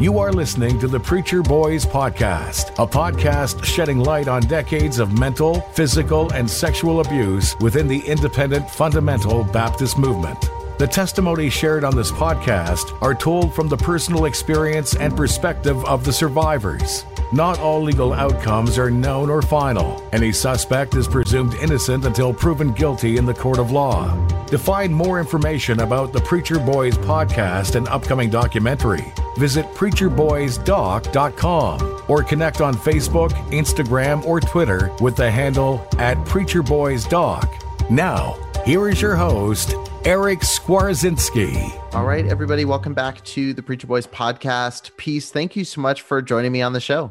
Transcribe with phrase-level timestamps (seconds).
[0.00, 5.16] You are listening to the Preacher Boys Podcast, a podcast shedding light on decades of
[5.16, 10.50] mental, physical, and sexual abuse within the independent fundamental Baptist movement.
[10.76, 16.04] The testimonies shared on this podcast are told from the personal experience and perspective of
[16.04, 17.04] the survivors.
[17.32, 20.04] Not all legal outcomes are known or final.
[20.12, 24.12] Any suspect is presumed innocent until proven guilty in the court of law.
[24.46, 32.24] To find more information about the Preacher Boys podcast and upcoming documentary, visit preacherboysdoc.com or
[32.24, 37.60] connect on Facebook, Instagram, or Twitter with the handle at preacherboysdoc.
[37.90, 39.74] Now, here is your host,
[40.04, 41.94] Eric Skwarczynski.
[41.94, 44.94] All right, everybody, welcome back to the Preacher Boys podcast.
[44.98, 45.30] Peace.
[45.30, 47.10] Thank you so much for joining me on the show.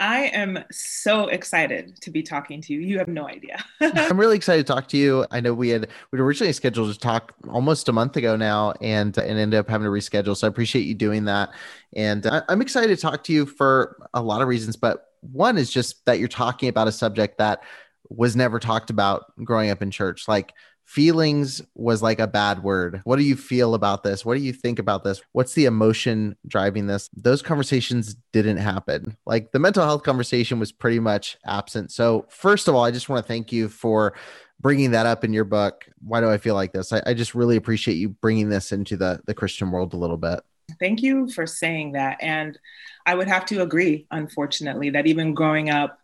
[0.00, 2.80] I am so excited to be talking to you.
[2.80, 3.64] You have no idea.
[3.80, 5.26] I'm really excited to talk to you.
[5.30, 9.16] I know we had we originally scheduled to talk almost a month ago now, and
[9.16, 10.36] and ended up having to reschedule.
[10.36, 11.50] So I appreciate you doing that,
[11.94, 14.74] and I, I'm excited to talk to you for a lot of reasons.
[14.74, 17.62] But one is just that you're talking about a subject that
[18.08, 20.52] was never talked about growing up in church, like
[20.86, 23.00] feelings was like a bad word.
[23.04, 24.24] What do you feel about this?
[24.24, 25.20] What do you think about this?
[25.32, 27.10] What's the emotion driving this?
[27.12, 29.16] Those conversations didn't happen.
[29.26, 31.90] Like the mental health conversation was pretty much absent.
[31.90, 34.14] So, first of all, I just want to thank you for
[34.60, 35.84] bringing that up in your book.
[36.00, 36.92] Why do I feel like this?
[36.92, 40.16] I, I just really appreciate you bringing this into the, the Christian world a little
[40.16, 40.40] bit.
[40.78, 42.18] Thank you for saying that.
[42.22, 42.58] And
[43.06, 45.98] I would have to agree, unfortunately, that even growing up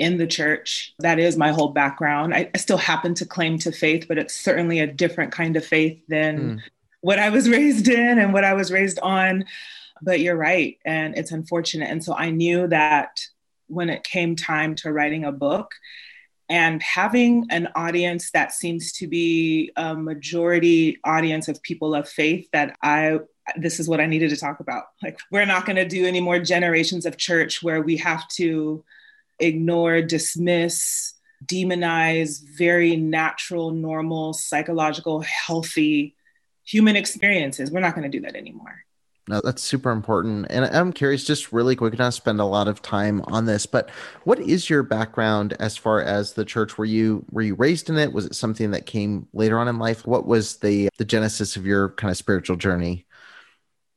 [0.00, 0.94] in the church.
[0.98, 2.34] That is my whole background.
[2.34, 5.64] I, I, still happen to claim to faith, but it's certainly a different kind of
[5.64, 6.60] faith than mm.
[7.02, 9.44] what I was raised in and what I was raised on.
[10.02, 10.78] But you're right.
[10.86, 11.90] And it's unfortunate.
[11.90, 13.20] And so I knew that
[13.66, 15.74] when it came time to writing a book,
[16.48, 22.48] and having an audience that seems to be a majority audience of people of faith
[22.52, 23.20] that I
[23.56, 24.86] this is what I needed to talk about.
[25.00, 28.84] Like we're not going to do any more generations of church where we have to
[29.40, 31.14] ignore, dismiss,
[31.46, 36.16] demonize very natural, normal, psychological, healthy
[36.64, 37.70] human experiences.
[37.70, 38.84] We're not going to do that anymore.
[39.28, 40.46] No, that's super important.
[40.50, 43.88] And I'm curious, just really quick, not spend a lot of time on this, but
[44.24, 46.76] what is your background as far as the church?
[46.76, 48.12] Were you were you raised in it?
[48.12, 50.04] Was it something that came later on in life?
[50.04, 53.06] What was the the genesis of your kind of spiritual journey?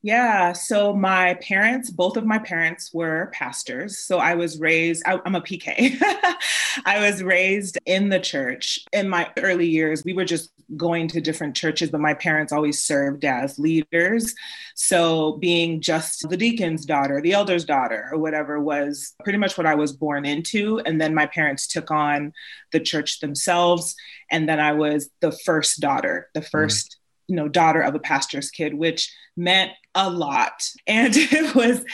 [0.04, 0.52] Yeah.
[0.52, 4.00] So my parents, both of my parents were pastors.
[4.00, 5.96] So I was raised, I, am a PK.
[6.84, 8.80] I was raised in the church.
[8.92, 12.84] In my early years, we were just going to different churches, but my parents always
[12.84, 14.34] served as leaders.
[14.74, 19.66] So being just the deacon's daughter, the elder's daughter, or whatever was pretty much what
[19.66, 20.80] I was born into.
[20.80, 22.34] And then my parents took on
[22.72, 23.96] the church themselves.
[24.30, 27.98] And then I was the first daughter, the 1st mm you know daughter of a
[27.98, 30.70] pastor's kid which meant a lot.
[30.86, 31.84] And it was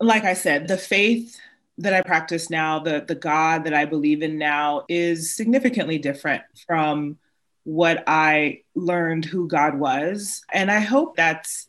[0.00, 1.38] like i said the faith
[1.78, 6.42] that i practice now the the god that i believe in now is significantly different
[6.66, 7.18] from
[7.64, 10.42] what i learned who god was.
[10.52, 11.66] And i hope that's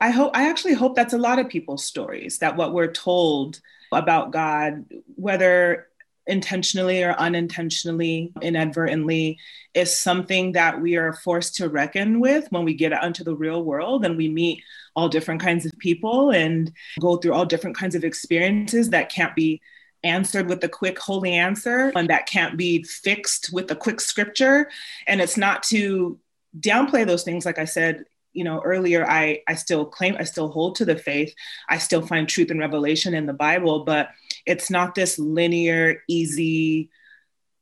[0.00, 3.60] i hope i actually hope that's a lot of people's stories that what we're told
[3.92, 4.86] about god
[5.16, 5.89] whether
[6.26, 9.38] intentionally or unintentionally, inadvertently,
[9.74, 13.34] is something that we are forced to reckon with when we get out into the
[13.34, 14.62] real world and we meet
[14.96, 19.34] all different kinds of people and go through all different kinds of experiences that can't
[19.34, 19.60] be
[20.02, 24.70] answered with a quick holy answer and that can't be fixed with a quick scripture.
[25.06, 26.18] And it's not to
[26.58, 30.48] downplay those things, like I said, you know earlier i i still claim i still
[30.48, 31.34] hold to the faith
[31.68, 34.10] i still find truth and revelation in the bible but
[34.46, 36.90] it's not this linear easy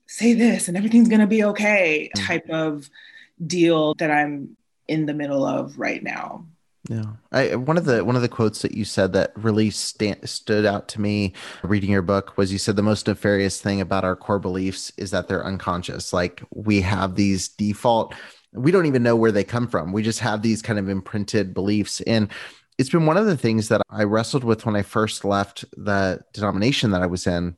[0.06, 2.26] say this and everything's going to be okay mm-hmm.
[2.26, 2.88] type of
[3.46, 4.56] deal that I'm
[4.88, 6.46] in the middle of right now.
[6.88, 10.24] Yeah, I, one of the one of the quotes that you said that really sta-
[10.24, 14.04] stood out to me reading your book was you said the most nefarious thing about
[14.04, 16.14] our core beliefs is that they're unconscious.
[16.14, 18.14] Like we have these default,
[18.54, 19.92] we don't even know where they come from.
[19.92, 22.28] We just have these kind of imprinted beliefs, and
[22.78, 26.20] it's been one of the things that I wrestled with when I first left the
[26.32, 27.56] denomination that I was in.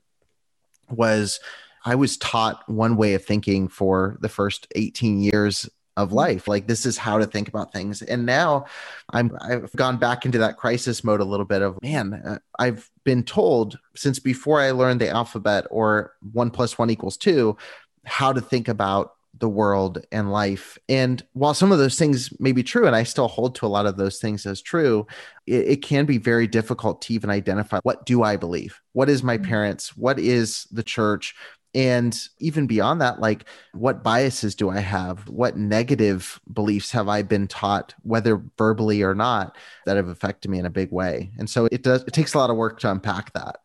[0.90, 1.38] Was
[1.84, 6.66] I was taught one way of thinking for the first 18 years of life like
[6.66, 8.64] this is how to think about things and now
[9.12, 12.88] i'm i've gone back into that crisis mode a little bit of man uh, i've
[13.04, 17.56] been told since before i learned the alphabet or one plus one equals two
[18.04, 20.78] how to think about the world and life.
[20.88, 23.68] And while some of those things may be true and i still hold to a
[23.68, 25.06] lot of those things as true
[25.46, 28.80] it, it can be very difficult to even identify what do i believe?
[28.92, 29.48] What is my mm-hmm.
[29.48, 29.96] parents?
[29.96, 31.34] What is the church?
[31.72, 35.28] And even beyond that like what biases do i have?
[35.28, 39.56] What negative beliefs have i been taught whether verbally or not
[39.86, 41.30] that have affected me in a big way?
[41.38, 43.60] And so it does it takes a lot of work to unpack that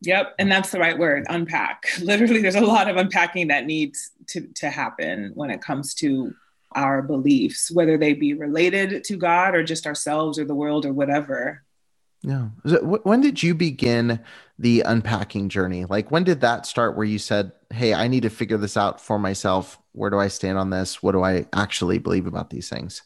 [0.00, 4.10] yep and that's the right word unpack literally there's a lot of unpacking that needs
[4.26, 6.34] to, to happen when it comes to
[6.72, 10.92] our beliefs whether they be related to god or just ourselves or the world or
[10.92, 11.62] whatever
[12.22, 12.48] yeah.
[12.64, 14.20] When did you begin
[14.58, 15.84] the unpacking journey?
[15.84, 19.00] Like, when did that start where you said, Hey, I need to figure this out
[19.00, 19.78] for myself?
[19.92, 21.02] Where do I stand on this?
[21.02, 23.02] What do I actually believe about these things?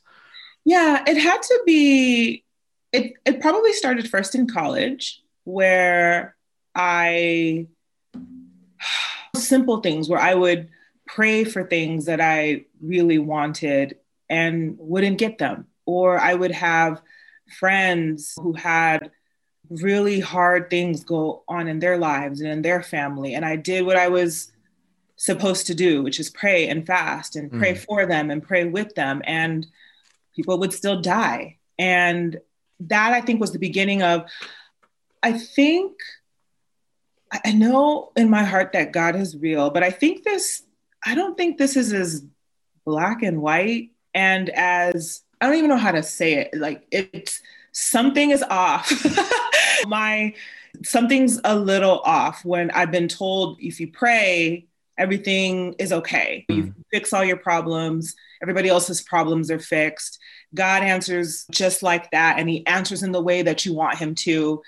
[0.64, 2.44] Yeah, it had to be,
[2.92, 6.36] it, it probably started first in college where
[6.74, 7.66] I,
[9.36, 10.68] simple things where I would
[11.06, 13.96] pray for things that I really wanted
[14.28, 15.66] and wouldn't get them.
[15.84, 17.02] Or I would have
[17.58, 19.10] friends who had
[19.68, 23.34] really hard things go on in their lives and in their family.
[23.34, 24.52] And I did what I was
[25.16, 27.78] supposed to do, which is pray and fast and pray mm.
[27.78, 29.22] for them and pray with them.
[29.24, 29.66] And
[30.34, 31.58] people would still die.
[31.78, 32.38] And
[32.80, 34.24] that I think was the beginning of,
[35.22, 35.92] I think,
[37.44, 40.62] I know in my heart that God is real, but I think this,
[41.04, 42.24] I don't think this is as
[42.84, 46.54] black and white and as I don't even know how to say it.
[46.54, 47.40] Like it's
[47.72, 48.92] something is off.
[49.86, 50.34] My
[50.84, 54.66] something's a little off when I've been told if you pray,
[54.98, 56.46] everything is okay.
[56.48, 56.56] Mm.
[56.56, 60.18] You fix all your problems, everybody else's problems are fixed.
[60.54, 64.14] God answers just like that, and He answers in the way that you want Him
[64.16, 64.62] to.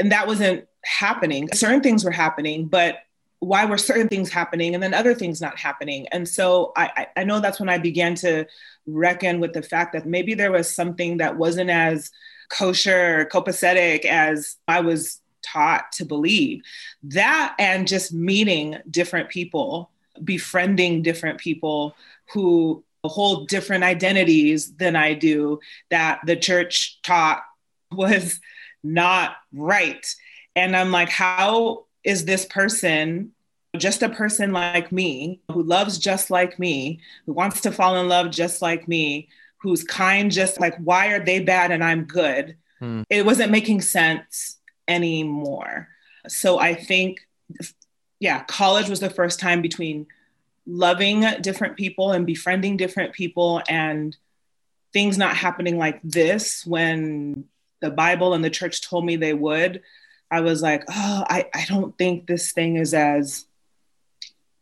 [0.00, 1.48] And that wasn't happening.
[1.52, 2.98] Certain things were happening, but
[3.38, 6.06] why were certain things happening and then other things not happening?
[6.12, 8.46] And so I, I know that's when I began to
[8.86, 12.10] reckon with the fact that maybe there was something that wasn't as
[12.50, 16.62] kosher, copacetic as I was taught to believe.
[17.02, 19.90] That and just meeting different people,
[20.22, 21.96] befriending different people
[22.32, 25.58] who hold different identities than I do,
[25.90, 27.42] that the church taught
[27.90, 28.40] was
[28.84, 30.06] not right.
[30.54, 33.32] And I'm like, how is this person
[33.78, 38.08] just a person like me who loves just like me, who wants to fall in
[38.08, 39.28] love just like me,
[39.58, 42.56] who's kind just like, why are they bad and I'm good?
[42.80, 43.02] Hmm.
[43.08, 44.58] It wasn't making sense
[44.88, 45.88] anymore.
[46.28, 47.20] So I think,
[48.20, 50.06] yeah, college was the first time between
[50.66, 54.16] loving different people and befriending different people and
[54.92, 57.44] things not happening like this when
[57.80, 59.82] the Bible and the church told me they would.
[60.32, 63.44] I was like, oh, I, I don't think this thing is as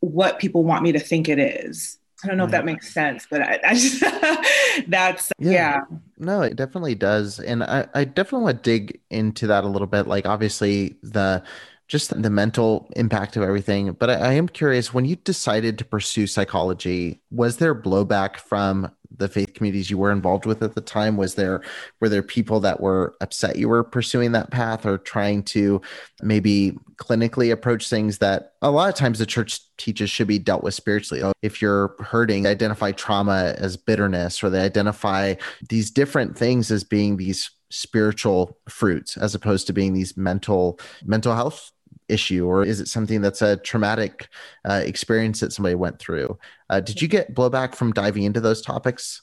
[0.01, 1.99] what people want me to think it is.
[2.25, 2.49] I don't know right.
[2.49, 2.67] if that mm.
[2.67, 4.01] makes sense, but I, I just
[4.89, 5.51] that's yeah.
[5.51, 5.81] yeah.
[6.19, 7.39] No, it definitely does.
[7.39, 10.07] And I, I definitely want to dig into that a little bit.
[10.07, 11.43] Like obviously the
[11.87, 13.93] just the mental impact of everything.
[13.93, 18.93] But I, I, am curious when you decided to pursue psychology, was there blowback from
[19.17, 21.17] the faith communities you were involved with at the time?
[21.17, 21.63] Was there
[22.01, 25.81] were there people that were upset you were pursuing that path or trying to
[26.23, 30.63] maybe clinically approach things that a lot of times the church teaches should be dealt
[30.63, 31.23] with spiritually?
[31.23, 35.35] Oh, if you're hurting, identify trauma as bitterness, or they identify
[35.69, 41.35] these different things as being these spiritual fruits as opposed to being these mental mental
[41.35, 41.71] health
[42.11, 44.29] issue or is it something that's a traumatic
[44.69, 46.39] uh, experience that somebody went through?
[46.69, 49.23] Uh, did you get blowback from diving into those topics?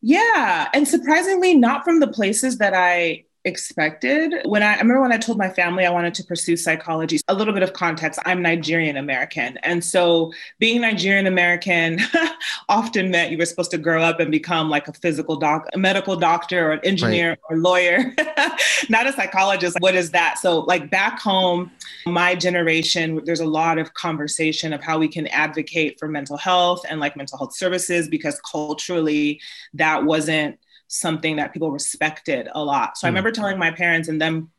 [0.00, 4.34] Yeah and surprisingly not from the places that i expected.
[4.44, 7.34] When I, I, remember when I told my family I wanted to pursue psychology, a
[7.34, 9.56] little bit of context, I'm Nigerian American.
[9.64, 11.98] And so being Nigerian American
[12.68, 15.78] often meant you were supposed to grow up and become like a physical doc, a
[15.78, 17.38] medical doctor or an engineer right.
[17.50, 18.14] or lawyer,
[18.88, 19.76] not a psychologist.
[19.80, 20.38] What is that?
[20.38, 21.72] So like back home,
[22.06, 26.84] my generation, there's a lot of conversation of how we can advocate for mental health
[26.88, 29.40] and like mental health services because culturally
[29.74, 32.98] that wasn't something that people respected a lot.
[32.98, 33.08] So mm.
[33.08, 33.14] I hmm.
[33.14, 34.50] remember telling my parents and them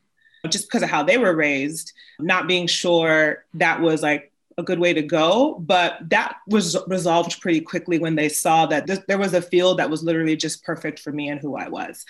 [0.48, 4.80] just because of how they were raised, not being sure that was like a good
[4.80, 5.56] way to go.
[5.60, 9.80] But that was resolved pretty quickly when they saw that th- there was a field
[9.80, 12.06] that was literally just perfect for me and who I was.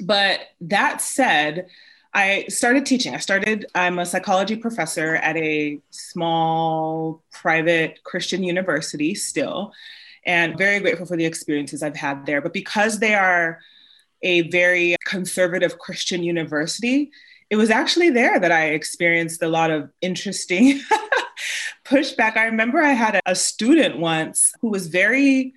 [0.00, 1.68] But that said,
[2.14, 3.14] I started teaching.
[3.14, 9.72] I started, I'm a psychology professor at a small private Christian university still
[10.26, 12.40] and very grateful for the experiences I've had there.
[12.40, 13.60] But because they are
[14.22, 17.10] a very conservative Christian university,
[17.50, 20.80] it was actually there that I experienced a lot of interesting
[21.84, 22.36] pushback.
[22.36, 25.54] I remember I had a student once who was very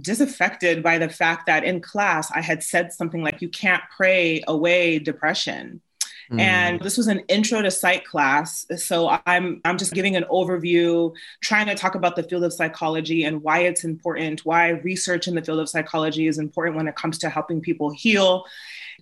[0.00, 4.42] disaffected by the fact that in class I had said something like, You can't pray
[4.46, 5.80] away depression.
[6.30, 6.40] Mm.
[6.40, 8.66] And this was an intro to psych class.
[8.76, 11.12] So I'm I'm just giving an overview,
[11.42, 15.34] trying to talk about the field of psychology and why it's important, why research in
[15.34, 18.44] the field of psychology is important when it comes to helping people heal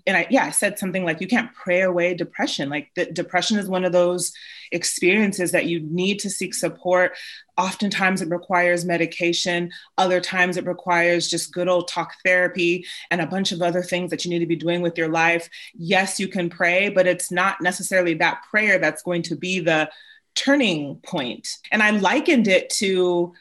[0.06, 2.68] and I, yeah, I said something like, you can't pray away depression.
[2.68, 4.32] Like the, depression is one of those
[4.72, 7.16] experiences that you need to seek support.
[7.56, 9.70] Oftentimes it requires medication.
[9.98, 14.10] Other times it requires just good old talk therapy and a bunch of other things
[14.10, 15.48] that you need to be doing with your life.
[15.74, 19.90] Yes, you can pray, but it's not necessarily that prayer that's going to be the
[20.34, 21.48] turning point.
[21.70, 23.34] And I likened it to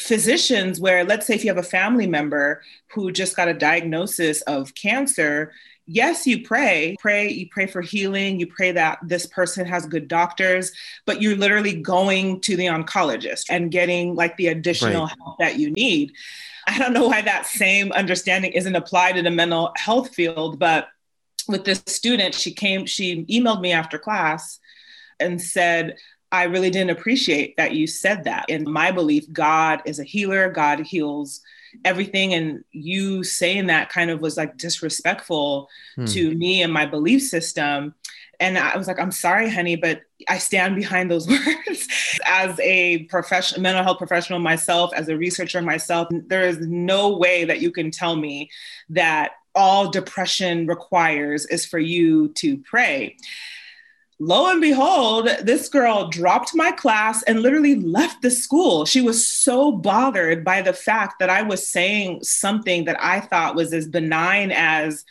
[0.00, 2.60] physicians where let's say if you have a family member
[2.92, 5.52] who just got a diagnosis of cancer
[5.90, 10.06] yes, you pray, pray, you pray for healing, you pray that this person has good
[10.06, 10.70] doctors,
[11.04, 15.16] but you're literally going to the oncologist and getting like the additional right.
[15.18, 16.12] help that you need.
[16.68, 20.88] I don't know why that same understanding isn't applied in the mental health field, but
[21.48, 24.60] with this student, she came, she emailed me after class
[25.18, 25.96] and said,
[26.30, 28.48] I really didn't appreciate that you said that.
[28.48, 31.40] In my belief, God is a healer, God heals
[31.84, 36.04] everything and you saying that kind of was like disrespectful hmm.
[36.06, 37.94] to me and my belief system.
[38.38, 40.00] And i was like i'm sorry honey but
[40.30, 41.86] i stand behind those words.
[42.24, 47.44] As a professional mental health professional myself as a researcher myself there is no way
[47.44, 48.48] that you can tell me
[48.88, 53.16] that all depression requires is for you to pray
[54.20, 58.84] lo and behold, this girl dropped my class and literally left the school.
[58.84, 63.56] She was so bothered by the fact that I was saying something that I thought
[63.56, 65.04] was as benign as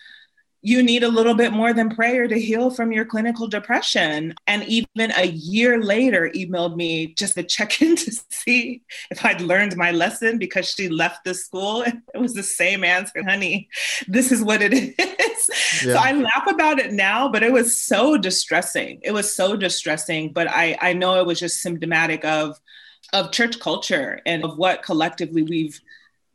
[0.62, 4.34] you need a little bit more than prayer to heal from your clinical depression.
[4.46, 9.42] And even a year later, emailed me just to check in to see if I'd
[9.42, 11.86] learned my lesson because she left the school.
[12.14, 13.70] It was the same answer, honey.
[14.08, 15.50] This is what it is.
[15.86, 15.94] Yeah.
[15.94, 19.00] So I laugh about it now, but it was so distressing.
[19.04, 20.34] It was so distressing.
[20.34, 22.60] But I, I know it was just symptomatic of
[23.14, 25.80] of church culture and of what collectively we've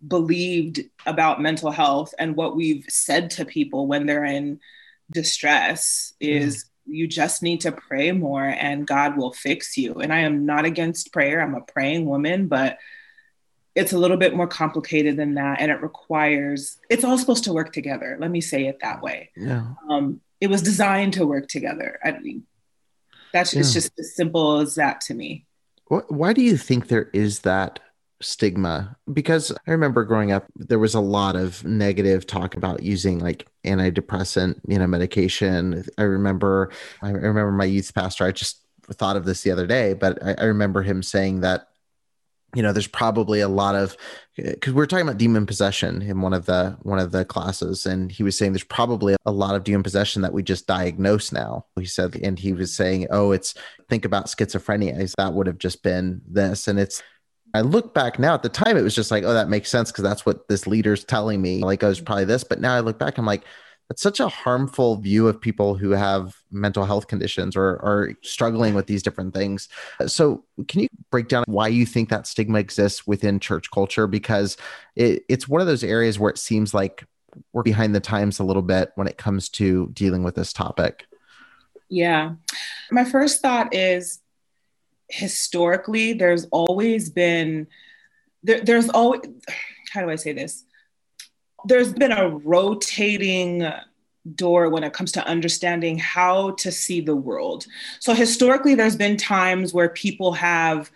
[0.07, 4.61] believed about mental health and what we've said to people when they're in
[5.11, 6.69] distress is mm.
[6.87, 9.95] you just need to pray more and God will fix you.
[9.95, 11.41] And I am not against prayer.
[11.41, 12.79] I'm a praying woman, but
[13.75, 17.53] it's a little bit more complicated than that and it requires it's all supposed to
[17.53, 19.67] work together let me say it that way yeah.
[19.91, 22.45] um, it was designed to work together i mean
[23.33, 23.61] that's yeah.
[23.61, 25.45] it's just as simple as that to me
[25.89, 27.81] why do you think there is that
[28.25, 33.19] stigma because I remember growing up, there was a lot of negative talk about using
[33.19, 35.85] like antidepressant, you know, medication.
[35.99, 36.71] I remember,
[37.03, 38.25] I remember my youth pastor.
[38.25, 41.69] I just thought of this the other day, but I, I remember him saying that,
[42.55, 43.97] you know, there's probably a lot of
[44.37, 47.85] because we are talking about demon possession in one of the one of the classes,
[47.85, 51.33] and he was saying there's probably a lot of demon possession that we just diagnose
[51.33, 51.67] now.
[51.77, 53.55] He said, and he was saying, oh, it's
[53.89, 55.13] think about schizophrenia.
[55.17, 57.03] That would have just been this, and it's
[57.55, 59.91] I look back now at the time, it was just like, oh, that makes sense
[59.91, 61.61] because that's what this leader's telling me.
[61.63, 62.07] Like, oh, I was mm-hmm.
[62.07, 62.45] probably this.
[62.45, 63.45] But now I look back, I'm like,
[63.89, 68.75] that's such a harmful view of people who have mental health conditions or are struggling
[68.75, 69.69] with these different things.
[70.07, 74.07] So, can you break down why you think that stigma exists within church culture?
[74.07, 74.57] Because
[74.97, 77.07] it, it's one of those areas where it seems like
[77.53, 81.07] we're behind the times a little bit when it comes to dealing with this topic.
[81.89, 82.35] Yeah.
[82.91, 84.21] My first thought is
[85.15, 87.67] historically there's always been
[88.43, 89.21] there, there's always
[89.93, 90.65] how do i say this
[91.67, 93.67] there's been a rotating
[94.35, 97.67] door when it comes to understanding how to see the world.
[98.01, 100.91] So historically, there's been times where people have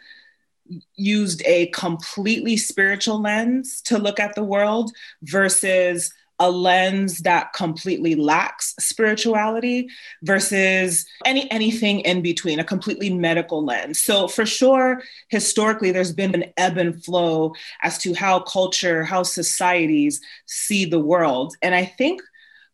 [0.96, 8.14] used a completely spiritual lens to look at the world versus a lens that completely
[8.14, 9.88] lacks spirituality
[10.22, 14.00] versus any anything in between a completely medical lens.
[14.00, 19.22] So for sure historically there's been an ebb and flow as to how culture how
[19.22, 21.56] societies see the world.
[21.62, 22.22] And i think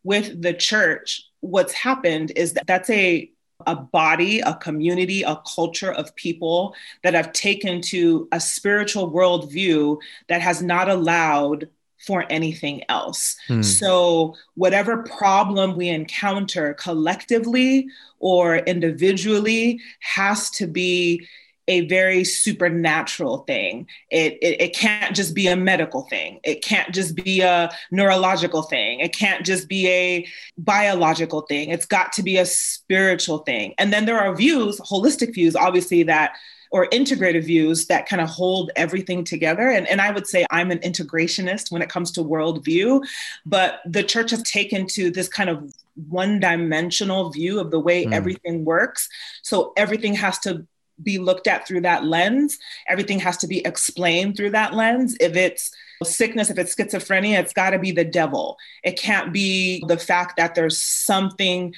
[0.02, 3.30] with the church what's happened is that that's a
[3.66, 9.98] a body, a community, a culture of people that have taken to a spiritual worldview
[10.28, 11.68] that has not allowed
[12.04, 13.36] for anything else.
[13.48, 13.62] Hmm.
[13.62, 21.26] So, whatever problem we encounter collectively or individually has to be
[21.66, 23.86] a very supernatural thing.
[24.10, 26.40] It, it, it, can't just be a medical thing.
[26.44, 29.00] It can't just be a neurological thing.
[29.00, 30.26] It can't just be a
[30.58, 31.70] biological thing.
[31.70, 33.74] It's got to be a spiritual thing.
[33.78, 36.36] And then there are views, holistic views, obviously, that
[36.74, 39.70] or integrative views that kind of hold everything together.
[39.70, 43.00] And, and I would say I'm an integrationist when it comes to worldview,
[43.46, 45.72] but the church has taken to this kind of
[46.08, 48.12] one dimensional view of the way mm.
[48.12, 49.08] everything works.
[49.42, 50.66] So everything has to
[51.00, 52.58] be looked at through that lens.
[52.88, 55.16] Everything has to be explained through that lens.
[55.20, 55.70] If it's
[56.02, 58.58] sickness, if it's schizophrenia, it's got to be the devil.
[58.82, 61.72] It can't be the fact that there's something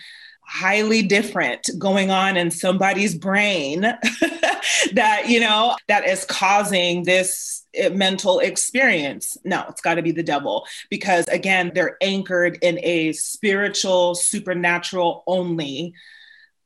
[0.47, 3.81] highly different going on in somebody's brain
[4.93, 10.23] that you know that is causing this mental experience no it's got to be the
[10.23, 15.93] devil because again they're anchored in a spiritual supernatural only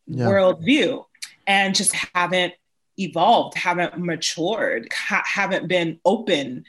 [0.06, 0.26] yeah.
[0.26, 1.02] worldview
[1.46, 2.52] and just haven't
[2.98, 6.64] evolved haven't matured ha- haven't been open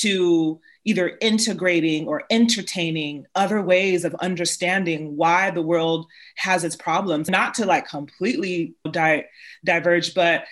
[0.00, 7.28] to either integrating or entertaining other ways of understanding why the world has its problems,
[7.28, 9.24] not to like completely di-
[9.64, 10.44] diverge, but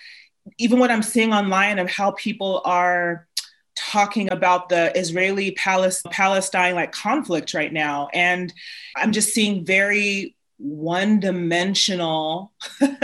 [0.57, 3.27] even what I'm seeing online of how people are
[3.75, 8.09] talking about the Israeli Palestine like conflict right now.
[8.13, 8.53] And
[8.95, 12.53] I'm just seeing very one dimensional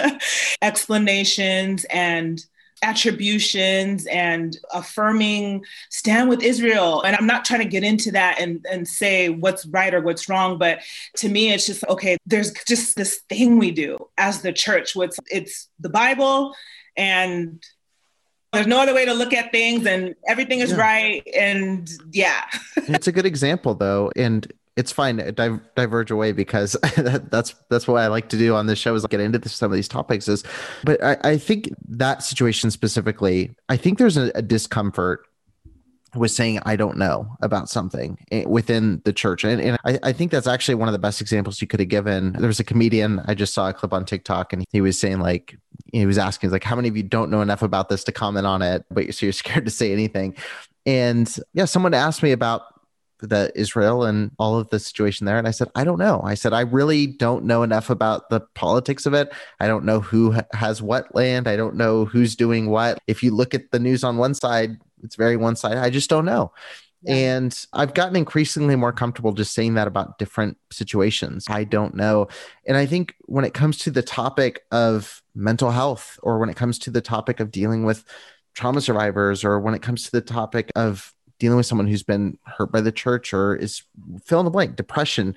[0.61, 2.43] explanations and
[2.81, 7.01] attributions and affirming stand with Israel.
[7.01, 10.29] And I'm not trying to get into that and, and say what's right or what's
[10.29, 10.79] wrong, but
[11.17, 14.95] to me, it's just okay, there's just this thing we do as the church.
[14.95, 16.55] What's it's the Bible
[16.95, 17.63] and
[18.51, 20.77] there's no other way to look at things and everything is yeah.
[20.77, 21.27] right.
[21.37, 22.45] And yeah.
[22.77, 24.11] it's a good example though.
[24.15, 28.67] And it's fine to diverge away because that's that's what I like to do on
[28.67, 30.43] this show is get into this, some of these topics is
[30.83, 35.25] but I, I, think that situation specifically I think there's a, a discomfort
[36.15, 39.43] with saying I don't know about something eh, within the church.
[39.43, 41.89] And, and I, I, think that's actually one of the best examples you could have
[41.89, 42.33] given.
[42.33, 45.19] There was a comedian, I just saw a clip on TikTok, and he was saying,
[45.19, 45.55] like,
[45.93, 48.47] he was asking, like, how many of you don't know enough about this to comment
[48.47, 50.35] on it, but you're, so you're scared to say anything?
[50.85, 52.63] And yeah, someone asked me about
[53.21, 55.37] the Israel and all of the situation there.
[55.37, 56.21] And I said, I don't know.
[56.23, 59.31] I said, I really don't know enough about the politics of it.
[59.59, 61.47] I don't know who has what land.
[61.47, 62.99] I don't know who's doing what.
[63.07, 65.77] If you look at the news on one side, it's very one side.
[65.77, 66.51] I just don't know.
[67.03, 67.13] Yeah.
[67.13, 71.45] And I've gotten increasingly more comfortable just saying that about different situations.
[71.47, 72.27] I don't know.
[72.67, 76.57] And I think when it comes to the topic of mental health, or when it
[76.57, 78.03] comes to the topic of dealing with
[78.53, 82.37] trauma survivors, or when it comes to the topic of dealing with someone who's been
[82.45, 83.83] hurt by the church or is
[84.23, 85.35] fill in the blank, depression.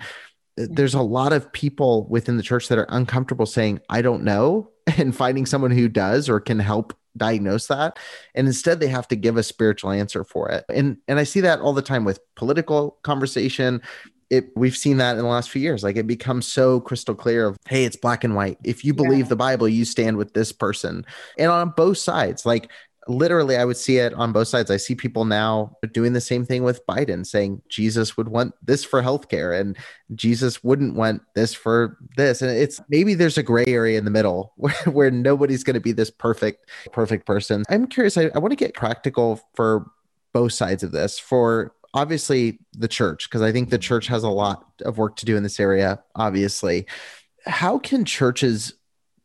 [0.59, 0.75] Uh, mm-hmm.
[0.75, 4.71] There's a lot of people within the church that are uncomfortable saying, I don't know,
[4.99, 7.99] and finding someone who does or can help diagnose that.
[8.35, 10.65] And instead they have to give a spiritual answer for it.
[10.69, 13.83] And and i see that all the time with political conversation.
[14.31, 15.83] It we've seen that in the last few years.
[15.83, 18.59] Like it becomes so crystal clear of hey it's black and white.
[18.65, 19.29] If you believe yeah.
[19.29, 21.05] the bible you stand with this person.
[21.39, 22.71] And on both sides like
[23.09, 24.71] literally i would see it on both sides.
[24.71, 28.85] I see people now doing the same thing with biden saying jesus would want this
[28.85, 29.77] for healthcare and
[30.15, 32.43] jesus wouldn't want this for this.
[32.43, 35.81] And it's maybe there's a gray area in the middle where, where nobody's going to
[35.81, 37.65] be this perfect perfect person.
[37.69, 39.91] I'm curious i, I want to get practical for
[40.33, 44.31] both sides of this for obviously the church because i think the church has a
[44.31, 46.87] lot of work to do in this area obviously.
[47.45, 48.75] How can churches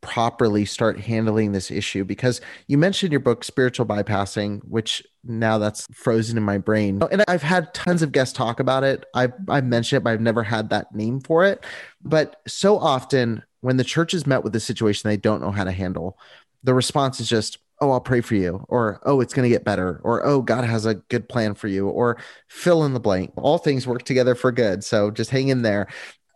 [0.08, 5.86] properly start handling this issue because you mentioned your book spiritual bypassing which now that's
[5.94, 7.04] frozen in my brain.
[7.12, 9.06] And i've had tons of guests talk about it.
[9.14, 11.66] I've, I've mentioned it but i've never had that name for it.
[12.02, 15.66] But so often when the church is met with a situation they don't know how
[15.66, 16.18] to handle
[16.64, 19.66] the response is just oh i'll pray for you or oh it's going to get
[19.66, 22.18] better or oh god has a good plan for you or
[22.48, 23.34] fill in the blank.
[23.36, 25.88] All things work together for good so just hang in there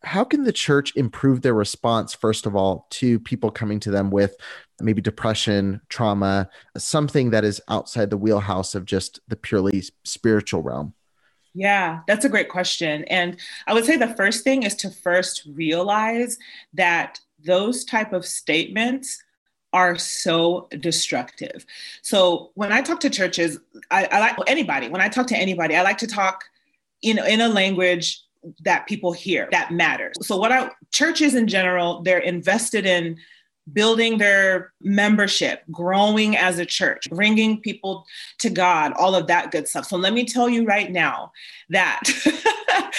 [0.03, 4.09] how can the church improve their response, first of all, to people coming to them
[4.09, 4.35] with
[4.79, 10.93] maybe depression, trauma, something that is outside the wheelhouse of just the purely spiritual realm?
[11.53, 13.03] Yeah, that's a great question.
[13.05, 13.37] And
[13.67, 16.37] I would say the first thing is to first realize
[16.73, 19.21] that those type of statements
[19.73, 21.65] are so destructive.
[22.01, 23.59] So when I talk to churches,
[23.89, 26.43] I, I like anybody, when I talk to anybody, I like to talk,
[27.13, 28.21] know, in a language
[28.63, 30.15] that people hear that matters.
[30.21, 33.17] So what I churches in general, they're invested in
[33.71, 38.05] building their membership, growing as a church, bringing people
[38.39, 39.85] to God, all of that good stuff.
[39.85, 41.31] So let me tell you right now
[41.69, 42.01] that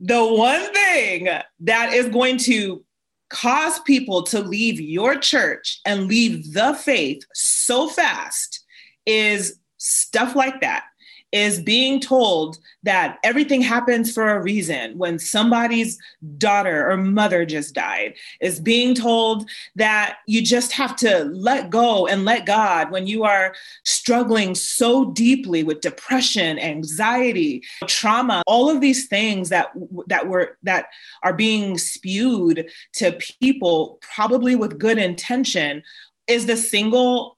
[0.00, 1.28] the one thing
[1.60, 2.84] that is going to
[3.28, 8.64] cause people to leave your church and leave the faith so fast
[9.04, 10.84] is stuff like that
[11.32, 14.96] is being told that everything happens for a reason.
[14.96, 15.98] When somebody's
[16.38, 22.06] daughter or mother just died, is being told that you just have to let go
[22.06, 28.80] and let God when you are struggling so deeply with depression, anxiety, trauma, all of
[28.80, 29.72] these things that
[30.06, 30.86] that were that
[31.22, 35.82] are being spewed to people probably with good intention
[36.28, 37.36] is the single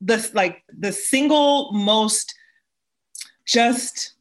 [0.00, 2.34] the like the single most
[3.46, 4.12] just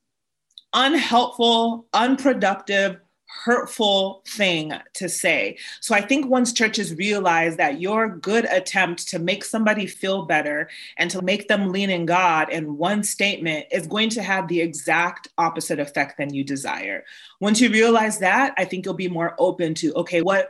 [0.73, 2.99] unhelpful, unproductive,
[3.43, 5.57] hurtful thing to say.
[5.81, 10.69] So I think once churches realize that your good attempt to make somebody feel better
[10.97, 14.61] and to make them lean in God in one statement is going to have the
[14.61, 17.03] exact opposite effect than you desire.
[17.41, 20.49] Once you realize that, I think you'll be more open to okay, what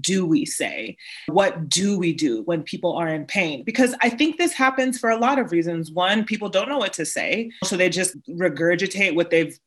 [0.00, 0.96] do we say?
[1.26, 3.64] What do we do when people are in pain?
[3.64, 5.90] Because I think this happens for a lot of reasons.
[5.90, 9.58] One, people don't know what to say, so they just regurgitate what they've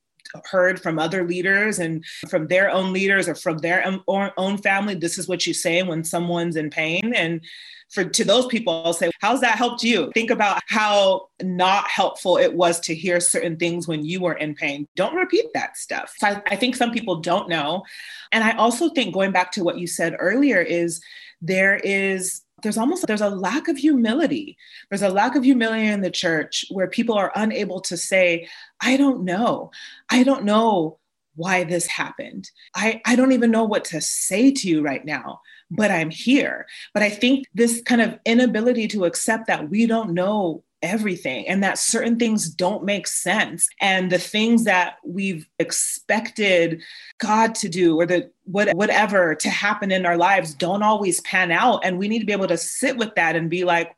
[0.49, 4.95] heard from other leaders and from their own leaders or from their own family.
[4.95, 7.13] This is what you say when someone's in pain.
[7.15, 7.41] And
[7.89, 10.11] for to those people, I'll say, how's that helped you?
[10.13, 14.55] Think about how not helpful it was to hear certain things when you were in
[14.55, 14.87] pain.
[14.95, 16.13] Don't repeat that stuff.
[16.17, 17.83] So I, I think some people don't know.
[18.31, 21.01] And I also think going back to what you said earlier is
[21.41, 24.57] there is there's almost there's a lack of humility
[24.89, 28.47] there's a lack of humility in the church where people are unable to say
[28.81, 29.69] i don't know
[30.09, 30.97] i don't know
[31.35, 35.39] why this happened i i don't even know what to say to you right now
[35.71, 36.67] but i'm here.
[36.93, 41.63] But i think this kind of inability to accept that we don't know everything and
[41.63, 43.67] that certain things don't make sense.
[43.81, 46.81] And the things that we've expected
[47.17, 51.51] god to do or the what, whatever to happen in our lives don't always pan
[51.51, 51.83] out.
[51.83, 53.95] And we need to be able to sit with that and be like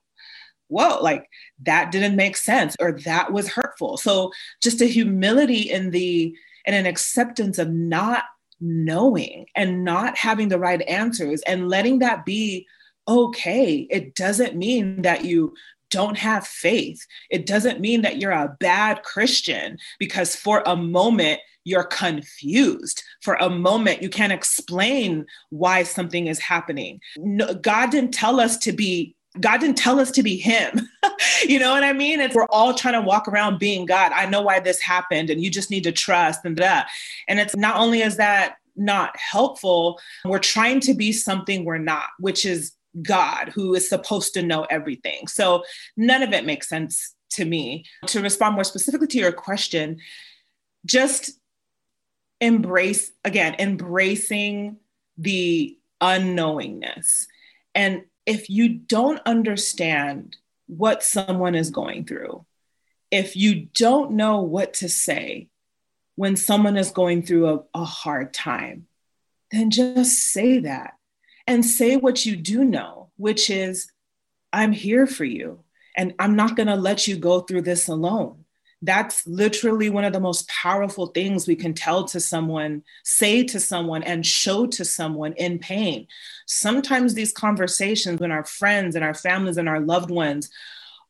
[0.70, 1.30] whoa like
[1.64, 3.98] that didn't make sense or that was hurtful.
[3.98, 8.26] So just a humility in the and an acceptance of not
[8.60, 12.66] knowing and not having the right answers and letting that be
[13.08, 13.88] okay.
[13.90, 15.54] It doesn't mean that you
[15.90, 17.06] don't have faith.
[17.30, 23.04] It doesn't mean that you're a bad Christian because for a moment you're confused.
[23.22, 27.02] For a moment you can't explain why something is happening.
[27.18, 30.90] No, God didn't tell us to be God didn't tell us to be him.
[31.48, 32.20] you know what I mean?
[32.20, 34.12] It's we're all trying to walk around being God.
[34.12, 36.90] I know why this happened and you just need to trust and that.
[37.28, 42.10] And it's not only is that not helpful, we're trying to be something we're not,
[42.20, 45.28] which is God who is supposed to know everything.
[45.28, 45.64] So
[45.96, 47.86] none of it makes sense to me.
[48.08, 50.00] To respond more specifically to your question,
[50.86, 51.32] just
[52.40, 54.78] embrace, again, embracing
[55.18, 57.28] the unknowingness.
[57.76, 60.36] And if you don't understand
[60.68, 62.46] what someone is going through,
[63.10, 65.48] if you don't know what to say
[66.16, 68.86] when someone is going through a, a hard time,
[69.52, 70.96] then just say that
[71.48, 73.90] and say what you do know, which is,
[74.52, 75.64] I'm here for you
[75.96, 78.44] and I'm not going to let you go through this alone.
[78.82, 83.60] That's literally one of the most powerful things we can tell to someone, say to
[83.60, 86.08] someone, and show to someone in pain.
[86.46, 90.50] Sometimes these conversations, when our friends and our families and our loved ones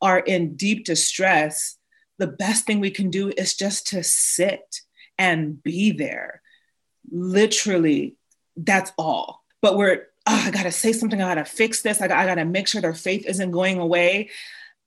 [0.00, 1.76] are in deep distress,
[2.18, 4.80] the best thing we can do is just to sit
[5.18, 6.42] and be there.
[7.10, 8.16] Literally,
[8.56, 9.44] that's all.
[9.60, 11.20] But we're oh, I got to say something.
[11.20, 12.00] I got to fix this.
[12.00, 14.30] I I got to make sure their faith isn't going away.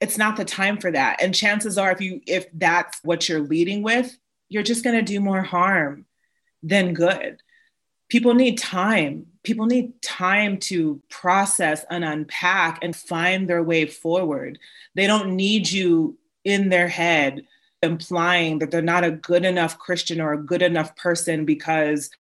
[0.02, 1.22] It's not the time for that.
[1.22, 4.18] And chances are, if you if that's what you're leading with,
[4.50, 6.06] you're just going to do more harm
[6.64, 7.42] than good.
[8.10, 9.28] People need time.
[9.44, 14.60] People need time to process and unpack and find their way forward.
[14.96, 17.46] They don't need you in their head
[17.82, 22.12] implying that they're not a good enough Christian or a good enough person because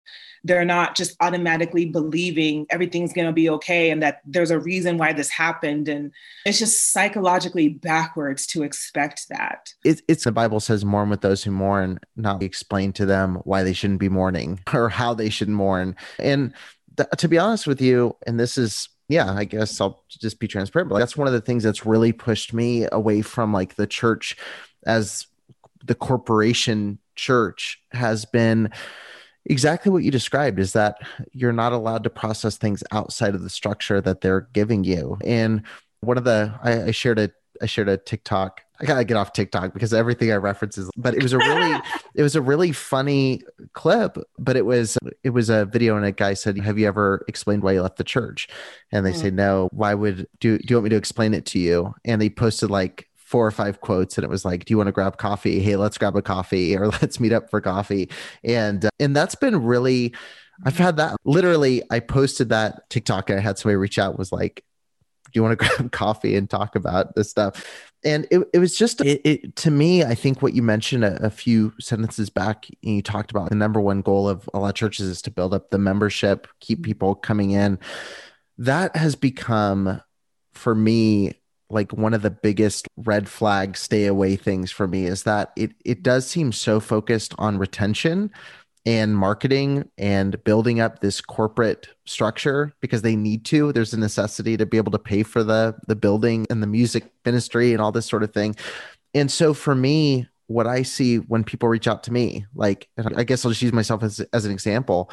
[0.44, 4.98] they're not just automatically believing everything's going to be okay and that there's a reason
[4.98, 6.12] why this happened and
[6.46, 11.44] it's just psychologically backwards to expect that it, it's the bible says mourn with those
[11.44, 15.48] who mourn not explain to them why they shouldn't be mourning or how they should
[15.48, 16.52] mourn and
[16.96, 20.46] th- to be honest with you and this is yeah, I guess I'll just be
[20.46, 20.88] transparent.
[20.88, 24.36] But that's one of the things that's really pushed me away from like the church
[24.86, 25.26] as
[25.84, 28.70] the corporation church has been
[29.46, 30.98] exactly what you described is that
[31.32, 35.18] you're not allowed to process things outside of the structure that they're giving you.
[35.24, 35.62] And
[36.00, 37.30] one of the I, I shared a
[37.62, 38.62] I shared a TikTok.
[38.80, 40.90] I gotta get off TikTok because everything I reference is.
[40.96, 41.78] But it was a really,
[42.14, 43.42] it was a really funny
[43.74, 44.16] clip.
[44.38, 47.62] But it was, it was a video, and a guy said, "Have you ever explained
[47.62, 48.48] why you left the church?"
[48.90, 49.20] And they mm.
[49.20, 49.68] say, "No.
[49.72, 50.56] Why would do?
[50.56, 53.50] Do you want me to explain it to you?" And they posted like four or
[53.52, 55.60] five quotes and it was like do you want to grab coffee?
[55.60, 58.10] Hey let's grab a coffee or let's meet up for coffee.
[58.42, 60.14] And uh, and that's been really
[60.66, 64.30] i've had that literally i posted that tiktok and i had somebody reach out was
[64.30, 64.62] like
[65.32, 67.86] do you want to grab coffee and talk about this stuff?
[68.04, 71.26] And it, it was just it, it, to me i think what you mentioned a,
[71.26, 74.74] a few sentences back you talked about the number one goal of a lot of
[74.74, 77.78] churches is to build up the membership keep people coming in.
[78.58, 80.00] That has become
[80.52, 81.39] for me
[81.70, 85.72] like one of the biggest red flag stay away things for me is that it
[85.84, 88.30] it does seem so focused on retention
[88.86, 93.72] and marketing and building up this corporate structure because they need to.
[93.72, 97.12] There's a necessity to be able to pay for the the building and the music
[97.24, 98.56] ministry and all this sort of thing.
[99.14, 103.22] And so for me what i see when people reach out to me like i
[103.22, 105.08] guess i'll just use myself as, as an example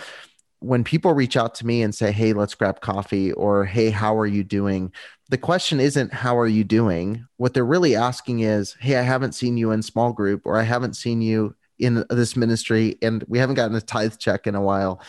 [0.59, 4.17] when people reach out to me and say, Hey, let's grab coffee, or Hey, how
[4.17, 4.91] are you doing?
[5.29, 7.25] The question isn't, How are you doing?
[7.37, 10.63] What they're really asking is, Hey, I haven't seen you in small group, or I
[10.63, 14.61] haven't seen you in this ministry, and we haven't gotten a tithe check in a
[14.61, 15.01] while.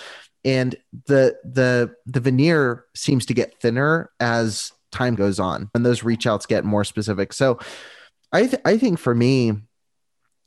[0.45, 6.03] And the the the veneer seems to get thinner as time goes on, and those
[6.03, 7.33] reach outs get more specific.
[7.33, 7.59] So
[8.33, 9.53] I th- I think for me,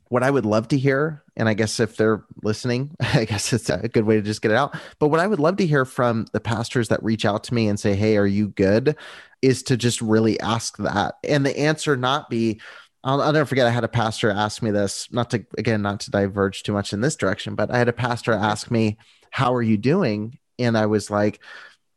[0.08, 3.70] what I would love to hear, and I guess if they're listening, I guess it's
[3.70, 4.76] a good way to just get it out.
[4.98, 7.68] But what I would love to hear from the pastors that reach out to me
[7.68, 8.96] and say, Hey, are you good?
[9.42, 11.16] is to just really ask that.
[11.24, 12.60] And the answer not be,
[13.02, 15.98] I'll, I'll never forget, I had a pastor ask me this, not to, again, not
[16.00, 18.98] to diverge too much in this direction, but I had a pastor ask me,
[19.32, 20.38] How are you doing?
[20.58, 21.40] And I was like,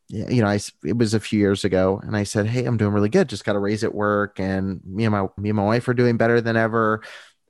[0.07, 2.93] you know, I it was a few years ago, and I said, "Hey, I'm doing
[2.93, 3.27] really good.
[3.27, 5.95] Just got a raise at work, and me and my me and my wife are
[5.95, 7.01] doing better than ever.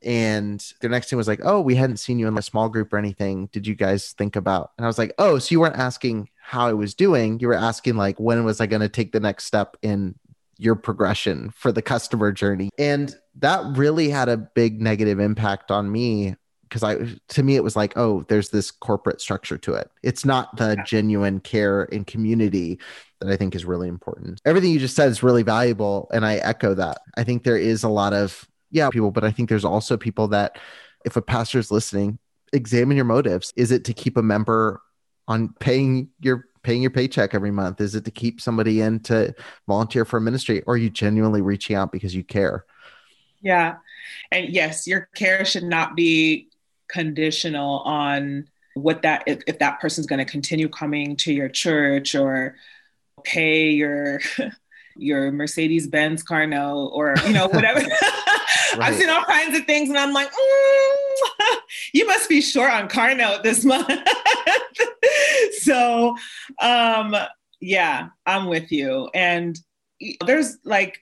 [0.05, 2.93] And their next thing was like, oh, we hadn't seen you in a small group
[2.93, 3.47] or anything.
[3.51, 4.71] Did you guys think about?
[4.77, 7.39] And I was like, oh, so you weren't asking how I was doing.
[7.39, 10.13] You were asking like, when was I going to take the next step in
[10.57, 12.69] your progression for the customer journey?
[12.77, 17.63] And that really had a big negative impact on me because I to me it
[17.63, 19.89] was like, oh, there's this corporate structure to it.
[20.03, 22.79] It's not the genuine care and community
[23.19, 24.41] that I think is really important.
[24.45, 26.99] Everything you just said is really valuable and I echo that.
[27.17, 30.27] I think there is a lot of yeah, people, but I think there's also people
[30.29, 30.57] that
[31.05, 32.19] if a pastor is listening,
[32.53, 33.53] examine your motives.
[33.55, 34.81] Is it to keep a member
[35.27, 37.79] on paying your paying your paycheck every month?
[37.79, 39.33] Is it to keep somebody in to
[39.67, 40.63] volunteer for a ministry?
[40.63, 42.65] Or are you genuinely reaching out because you care?
[43.41, 43.75] Yeah.
[44.31, 46.49] And yes, your care should not be
[46.87, 52.15] conditional on what that if, if that person's going to continue coming to your church
[52.15, 52.55] or
[53.23, 54.19] pay your
[54.95, 57.81] your Mercedes Benz car note or you know whatever
[58.77, 58.91] Right.
[58.91, 61.57] I've seen all kinds of things, and I'm like, mm,
[61.93, 63.89] you must be short on car note this month.
[65.59, 66.15] so,
[66.59, 67.15] um,
[67.61, 69.09] yeah, I'm with you.
[69.13, 69.57] And
[70.25, 70.99] there's like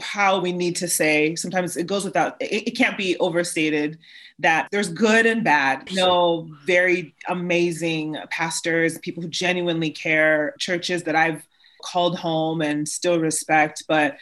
[0.00, 3.98] how we need to say sometimes it goes without it, it, can't be overstated
[4.38, 11.14] that there's good and bad no very amazing pastors people who genuinely care churches that
[11.14, 11.46] i've
[11.84, 14.16] called home and still respect but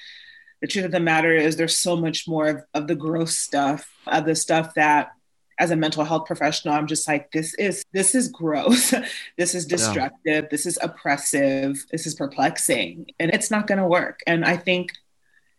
[0.61, 3.90] the truth of the matter is there's so much more of, of the gross stuff
[4.07, 5.12] of the stuff that
[5.59, 8.94] as a mental health professional i'm just like this is this is gross.
[9.38, 10.44] This is destructive.
[10.44, 10.48] Yeah.
[10.51, 11.85] this is oppressive.
[11.90, 13.07] This is perplexing.
[13.18, 14.20] And it's not going to work.
[14.27, 14.92] And i think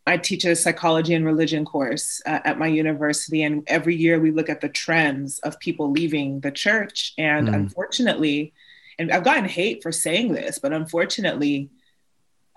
[0.05, 4.31] i teach a psychology and religion course uh, at my university and every year we
[4.31, 7.13] look at the trends of people leaving the church.
[7.17, 7.53] And mm.
[7.53, 8.53] unfortunately
[8.99, 11.69] and i've gotten hate for saying this but unfortunately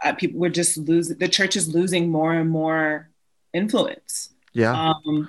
[0.05, 3.09] uh, people were just losing the church is losing more and more
[3.53, 5.29] influence yeah um,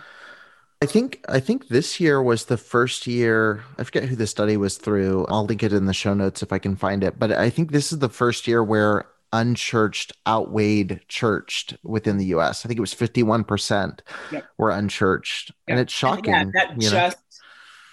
[0.82, 3.64] I think I think this year was the first year.
[3.80, 5.26] I forget who the study was through.
[5.28, 7.18] I'll link it in the show notes if I can find it.
[7.18, 12.64] But I think this is the first year where unchurched outweighed churched within the US.
[12.64, 14.00] I think it was 51%
[14.32, 14.46] yep.
[14.58, 15.50] were unchurched.
[15.50, 15.56] Yep.
[15.68, 16.34] And it's shocking.
[16.34, 17.24] Yeah, that just know?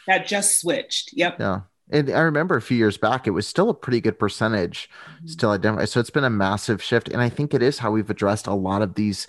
[0.06, 1.12] that just switched.
[1.14, 1.40] Yep.
[1.40, 1.60] Yeah.
[1.90, 5.26] And I remember a few years back, it was still a pretty good percentage mm-hmm.
[5.26, 5.88] still identified.
[5.88, 7.08] So it's been a massive shift.
[7.08, 9.26] And I think it is how we've addressed a lot of these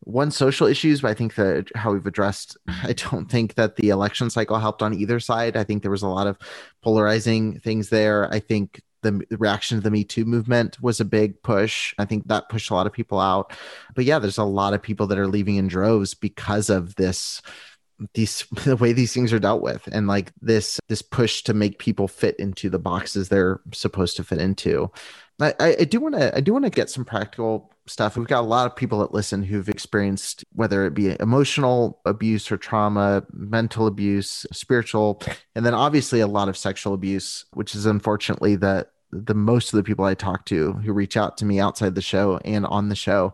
[0.00, 3.88] one social issues, but I think that how we've addressed, I don't think that the
[3.88, 5.56] election cycle helped on either side.
[5.56, 6.38] I think there was a lot of
[6.82, 8.32] polarizing things there.
[8.32, 11.94] I think the reaction to the Me Too movement was a big push.
[11.98, 13.52] I think that pushed a lot of people out.
[13.94, 17.42] But yeah, there's a lot of people that are leaving in droves because of this
[18.14, 21.78] these the way these things are dealt with and like this this push to make
[21.78, 24.90] people fit into the boxes they're supposed to fit into.
[25.40, 28.16] I i do want to i do want to get some practical stuff.
[28.16, 32.50] We've got a lot of people that listen who've experienced whether it be emotional abuse
[32.50, 35.22] or trauma mental abuse spiritual
[35.54, 39.76] and then obviously a lot of sexual abuse which is unfortunately the the most of
[39.76, 42.88] the people i talk to who reach out to me outside the show and on
[42.88, 43.32] the show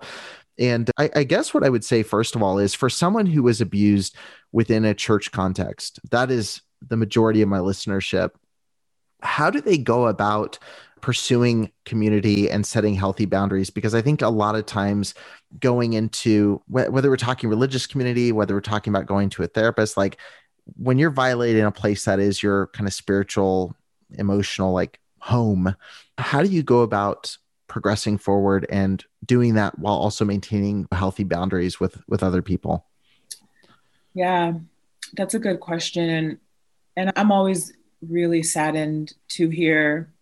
[0.58, 3.42] and I, I, guess what I would say, first of all, is for someone who
[3.42, 4.16] was abused
[4.52, 8.30] within a church context, that is the majority of my listenership.
[9.22, 10.58] How do they go about
[11.00, 13.70] pursuing community and setting healthy boundaries?
[13.70, 15.14] Because I think a lot of times
[15.58, 19.96] going into whether we're talking religious community, whether we're talking about going to a therapist,
[19.96, 20.18] like
[20.76, 23.74] when you're violating a place that is your kind of spiritual,
[24.12, 25.74] emotional, like home,
[26.18, 27.36] how do you go about
[27.72, 32.86] progressing forward and doing that while also maintaining healthy boundaries with with other people?
[34.14, 34.52] Yeah
[35.14, 36.38] that's a good question.
[36.96, 40.12] And i'm always really saddened to hear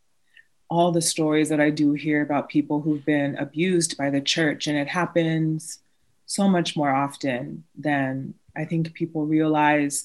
[0.68, 4.66] all the stories that i do hear about people who've been abused by the church.
[4.66, 5.78] And it happens
[6.26, 10.04] so much more often than i think people realize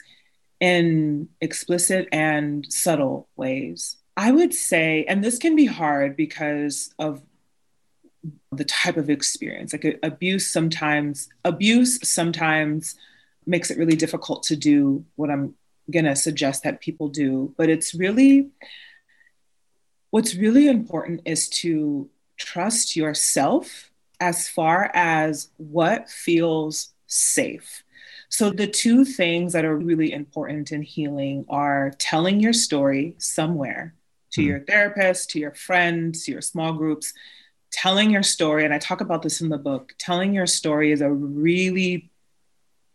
[0.60, 3.98] in explicit and subtle ways.
[4.18, 7.22] I would say, and this can be hard because of
[8.52, 9.74] the type of experience.
[9.74, 12.96] Like abuse sometimes, abuse sometimes
[13.46, 15.56] makes it really difficult to do what I'm
[15.92, 17.54] going to suggest that people do.
[17.58, 18.50] But it's really,
[20.10, 27.84] what's really important is to trust yourself as far as what feels safe.
[28.30, 33.94] So, the two things that are really important in healing are telling your story somewhere
[34.32, 34.46] to mm.
[34.46, 37.14] your therapist, to your friends, to your small groups,
[37.76, 41.02] telling your story, and I talk about this in the book, telling your story is
[41.02, 42.10] a really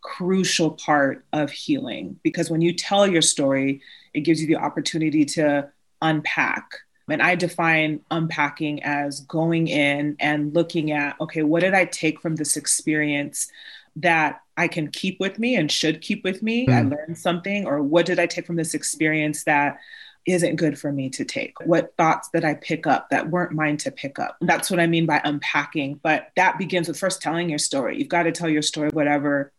[0.01, 3.83] crucial part of healing because when you tell your story,
[4.14, 5.69] it gives you the opportunity to
[6.01, 6.64] unpack.
[7.11, 12.21] And I define unpacking as going in and looking at, okay, what did I take
[12.21, 13.51] from this experience
[13.97, 16.66] that I can keep with me and should keep with me?
[16.66, 16.73] Mm.
[16.73, 19.79] I learned something, or what did I take from this experience that
[20.26, 21.54] isn't good for me to take?
[21.64, 24.37] What thoughts that I pick up that weren't mine to pick up?
[24.37, 24.46] Mm-hmm.
[24.46, 26.00] That's what I mean by unpacking.
[26.02, 27.98] But that begins with first telling your story.
[27.98, 29.52] You've got to tell your story, whatever,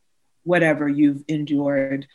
[0.43, 2.07] whatever you've endured.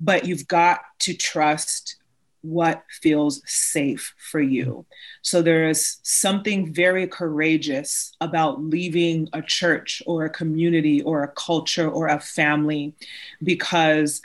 [0.00, 1.96] But you've got to trust
[2.42, 4.64] what feels safe for you.
[4.64, 4.80] Mm-hmm.
[5.22, 11.28] So there is something very courageous about leaving a church or a community or a
[11.28, 12.94] culture or a family
[13.42, 14.22] because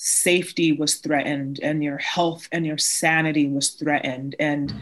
[0.00, 4.36] safety was threatened and your health and your sanity was threatened.
[4.38, 4.78] And mm-hmm.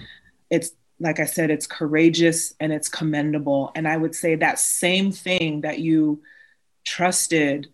[0.51, 3.73] it's like i said it's courageous and it's commendable.
[3.75, 6.23] And i would say that same thing that you
[6.85, 7.69] trusted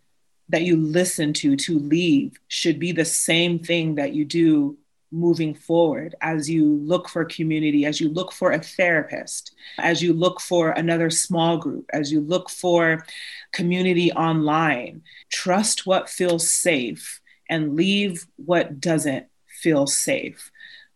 [0.50, 4.76] that you listened to to leave should be the same thing that you do
[5.10, 6.14] moving forward.
[6.20, 10.70] As you look for community, as you look for a therapist, as you look for
[10.70, 13.04] another small group, as you look for
[13.52, 15.02] community online.
[15.28, 17.20] Trust what feels safe
[17.52, 20.50] and leave what doesn't feel safe.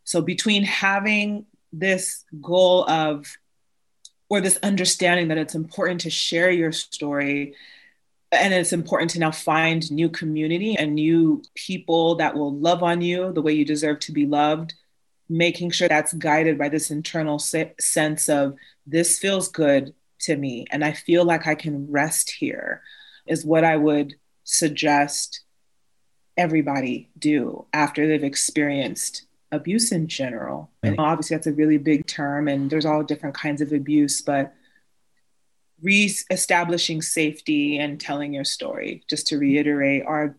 [0.04, 3.36] So, between having this goal of,
[4.30, 7.54] or this understanding that it's important to share your story,
[8.32, 13.02] and it's important to now find new community and new people that will love on
[13.02, 14.72] you the way you deserve to be loved,
[15.28, 20.64] making sure that's guided by this internal se- sense of this feels good to me
[20.70, 22.80] and I feel like I can rest here,
[23.26, 24.14] is what I would
[24.44, 25.42] suggest
[26.36, 30.70] everybody do after they've experienced abuse in general.
[30.82, 34.54] And obviously, that's a really big term, and there's all different kinds of abuse, but
[35.82, 40.36] re-establishing safety and telling your story, just to reiterate, are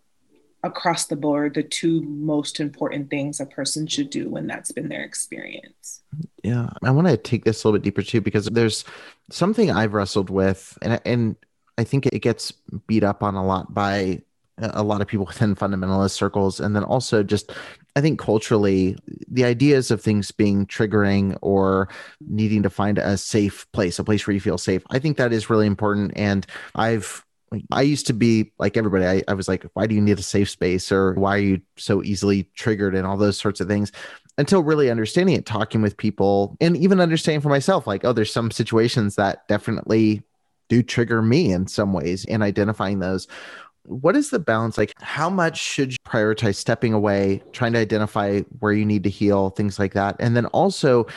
[0.63, 4.89] across the board the two most important things a person should do when that's been
[4.89, 6.01] their experience.
[6.43, 8.83] Yeah, I want to take this a little bit deeper too because there's
[9.29, 11.35] something I've wrestled with, and and
[11.77, 12.51] I think it gets
[12.87, 14.21] beat up on a lot by
[14.59, 17.51] a lot of people within fundamentalist circles and then also just
[17.95, 18.95] I think culturally,
[19.27, 21.89] the ideas of things being triggering or
[22.21, 25.33] needing to find a safe place, a place where you feel safe, I think that
[25.33, 26.11] is really important.
[26.15, 26.45] And
[26.75, 27.25] I've
[27.71, 29.05] I used to be like everybody.
[29.05, 30.91] I, I was like, why do you need a safe space?
[30.91, 33.91] Or why are you so easily triggered and all those sorts of things?
[34.37, 38.33] Until really understanding it, talking with people, and even understanding for myself, like, oh, there's
[38.33, 40.23] some situations that definitely
[40.69, 43.27] do trigger me in some ways and identifying those
[43.87, 44.77] what is the balance?
[44.77, 49.09] Like how much should you prioritize stepping away trying to identify where you need to
[49.09, 50.15] heal things like that?
[50.19, 51.07] And then also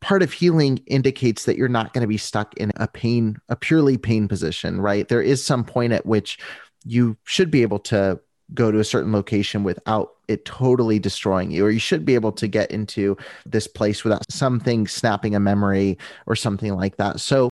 [0.00, 3.56] part of healing indicates that you're not going to be stuck in a pain a
[3.56, 5.08] purely pain position right?
[5.08, 6.38] There is some point at which
[6.84, 8.20] you should be able to
[8.52, 12.32] go to a certain location without it totally destroying you or you should be able
[12.32, 15.96] to get into this place without something snapping a memory
[16.26, 17.20] or something like that.
[17.20, 17.50] So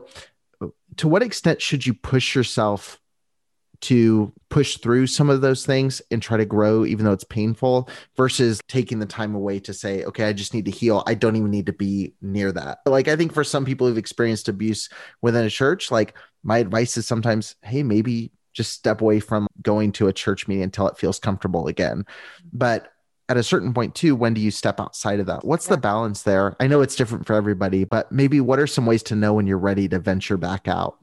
[0.97, 3.01] to what extent should you push yourself
[3.81, 7.89] to push through some of those things and try to grow even though it's painful
[8.17, 11.03] versus taking the time away to say okay i just need to heal.
[11.07, 12.79] I don't even need to be near that.
[12.87, 14.89] Like i think for some people who've experienced abuse
[15.23, 19.93] within a church like my advice is sometimes hey maybe just step away from going
[19.93, 22.05] to a church meeting until it feels comfortable again.
[22.53, 22.93] But
[23.29, 25.45] at a certain point too when do you step outside of that?
[25.45, 26.57] What's the balance there?
[26.59, 29.47] I know it's different for everybody but maybe what are some ways to know when
[29.47, 30.99] you're ready to venture back out?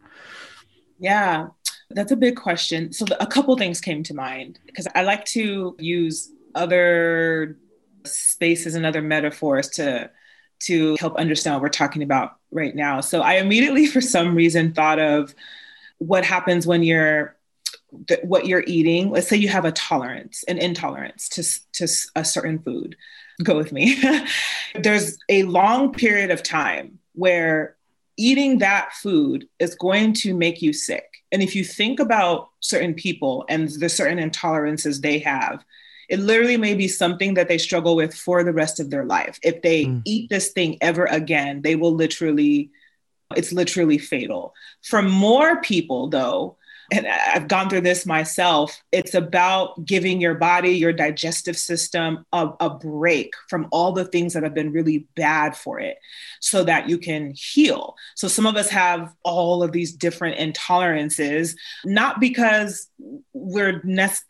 [1.00, 1.48] Yeah
[1.90, 2.92] that's a big question.
[2.92, 7.58] So a couple things came to mind because I like to use other
[8.04, 10.10] spaces and other metaphors to
[10.60, 13.00] to help understand what we're talking about right now.
[13.00, 15.34] So I immediately for some reason thought of
[16.00, 17.36] what happens when you're
[18.24, 19.12] what you're eating.
[19.12, 22.98] Let's say you have a tolerance, an intolerance to to a certain food.
[23.44, 24.02] Go with me.
[24.76, 27.76] There's a long period of time where
[28.18, 32.94] eating that food is going to make you sick and if you think about certain
[32.94, 35.64] people and the certain intolerances they have,
[36.10, 39.40] it literally may be something that they struggle with for the rest of their life.
[39.44, 40.02] If they mm.
[40.06, 42.72] eat this thing ever again, they will literally,
[43.36, 44.54] it's literally fatal.
[44.84, 46.57] For more people, though,
[46.92, 48.82] and I've gone through this myself.
[48.92, 54.34] It's about giving your body, your digestive system, a, a, break from all the things
[54.34, 55.98] that have been really bad for it
[56.40, 57.96] so that you can heal.
[58.16, 62.90] So, some of us have all of these different intolerances, not because
[63.34, 64.26] we're necessarily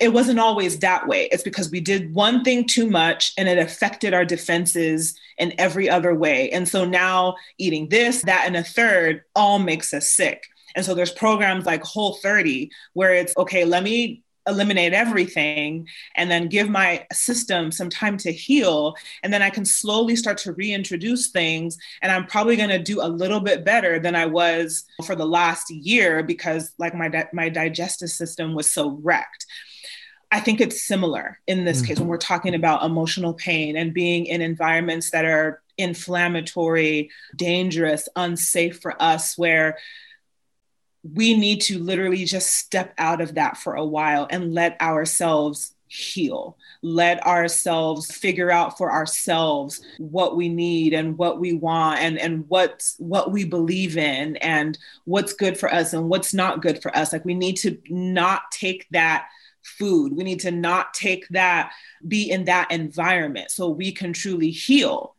[0.00, 1.28] it wasn't always that way.
[1.32, 5.88] It's because we did one thing too much and it affected our defenses in every
[5.88, 6.50] other way.
[6.50, 10.44] And so now eating this, that, and a third all makes us sick.
[10.74, 16.30] And so there's programs like Whole 30 where it's okay, let me eliminate everything and
[16.30, 18.96] then give my system some time to heal.
[19.22, 21.78] And then i can slowly start to reintroduce things.
[22.00, 25.26] And i'm probably going to do a little bit better than i was for the
[25.26, 29.46] last year because like my di- my digestive system was so wrecked.
[30.32, 31.86] I think it's similar in this mm-hmm.
[31.88, 38.08] case when we're talking about emotional pain and being in environments that are inflammatory, dangerous,
[38.16, 39.76] unsafe for us, where
[41.02, 45.74] we need to literally just step out of that for a while and let ourselves
[45.88, 46.56] heal.
[46.80, 52.44] Let ourselves figure out for ourselves what we need and what we want and and
[52.48, 56.96] what's what we believe in and what's good for us and what's not good for
[56.96, 57.12] us.
[57.12, 59.26] Like we need to not take that
[59.62, 60.16] food.
[60.16, 61.72] We need to not take that
[62.08, 65.14] be in that environment so we can truly heal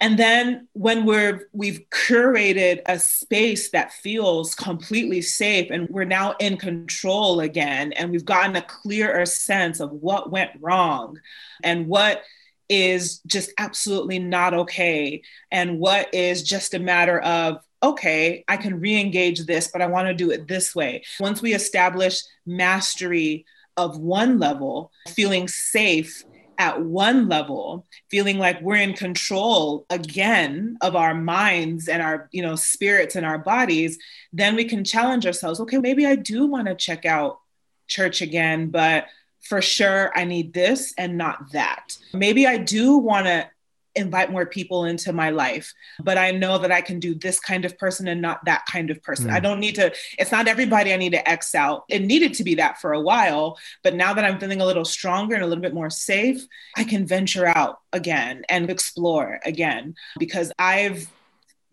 [0.00, 6.34] and then when we're we've curated a space that feels completely safe and we're now
[6.38, 11.18] in control again and we've gotten a clearer sense of what went wrong
[11.62, 12.22] and what
[12.68, 18.80] is just absolutely not okay and what is just a matter of okay i can
[18.80, 21.02] re-engage this but i want to do it this way.
[21.20, 26.24] Once we establish mastery of one level feeling safe
[26.58, 32.42] at one level feeling like we're in control again of our minds and our you
[32.42, 33.98] know spirits and our bodies
[34.32, 37.40] then we can challenge ourselves okay maybe i do want to check out
[37.86, 39.06] church again but
[39.42, 41.96] for sure i need this and not that.
[42.12, 43.48] Maybe i do want to
[43.96, 47.64] invite more people into my life but i know that i can do this kind
[47.64, 49.28] of person and not that kind of person.
[49.28, 49.32] Mm.
[49.32, 51.84] i don't need to it's not everybody i need to x out.
[51.88, 54.84] It needed to be that for a while but now that i'm feeling a little
[54.84, 59.94] stronger and a little bit more safe i can venture out again and explore again
[60.18, 61.10] because i've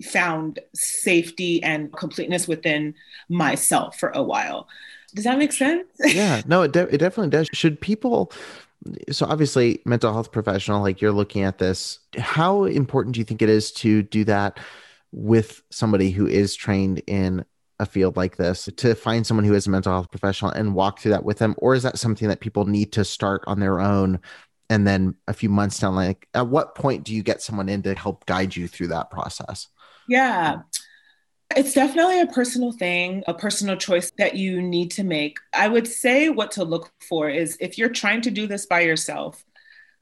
[0.03, 2.95] found safety and completeness within
[3.29, 4.67] myself for a while.
[5.15, 5.87] Does that make sense?
[6.03, 7.47] Yeah no it, de- it definitely does.
[7.53, 8.31] Should people
[9.11, 11.99] so obviously mental health professional like you're looking at this.
[12.17, 14.59] How important do you think it is to do that
[15.11, 17.45] with somebody who is trained in
[17.79, 20.99] a field like this to find someone who is a mental health professional and walk
[20.99, 21.55] through that with them?
[21.57, 24.19] Or is that something that people need to start on their own?
[24.69, 27.83] And then a few months down like at what point do you get someone in
[27.83, 29.67] to help guide you through that process?
[30.07, 30.61] Yeah
[31.55, 35.37] it's definitely a personal thing, a personal choice that you need to make.
[35.53, 38.81] I would say what to look for is if you're trying to do this by
[38.81, 39.43] yourself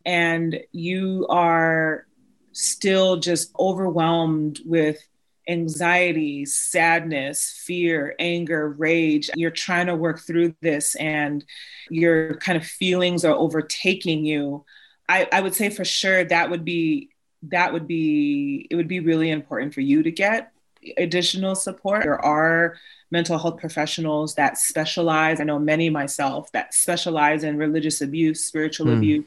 [0.06, 2.06] and you are
[2.54, 5.00] still just overwhelmed with
[5.48, 9.30] anxiety, sadness, fear, anger, rage.
[9.36, 11.44] You're trying to work through this and
[11.90, 14.66] your kind of feelings are overtaking you.
[15.10, 17.10] I, I would say for sure that would be
[17.44, 20.52] that would be it would be really important for you to get
[20.98, 22.04] additional support.
[22.04, 22.76] There are
[23.12, 28.88] mental health professionals that specialize, I know many myself, that specialize in religious abuse, spiritual
[28.88, 28.98] mm.
[28.98, 29.26] abuse,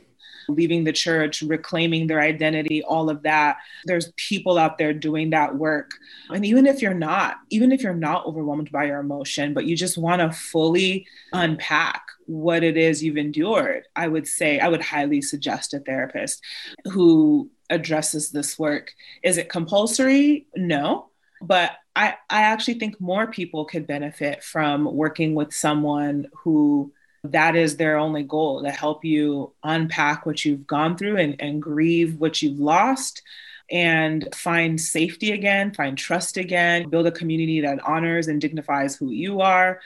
[0.48, 3.58] leaving the church, reclaiming their identity, all of that.
[3.84, 5.92] There's people out there doing that work.
[6.30, 9.76] And even if you're not, even if you're not overwhelmed by your emotion, but you
[9.76, 14.82] just want to fully unpack what it is you've endured, I would say, I would
[14.82, 16.42] highly suggest a therapist
[16.90, 18.92] who addresses this work.
[19.22, 20.46] Is it compulsory?
[20.56, 21.10] No
[21.46, 26.92] but I, I actually think more people could benefit from working with someone who
[27.24, 31.62] that is their only goal to help you unpack what you've gone through and, and
[31.62, 33.22] grieve what you've lost
[33.70, 39.10] and find safety again, find trust again, build a community that honors and dignifies who
[39.10, 39.80] you are.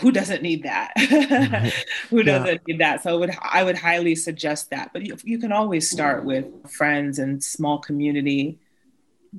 [0.00, 0.92] Who doesn't need that?
[2.10, 2.58] who doesn't yeah.
[2.66, 3.02] need that?
[3.02, 4.90] So I would I would highly suggest that.
[4.92, 8.58] But you, you can always start with friends and small community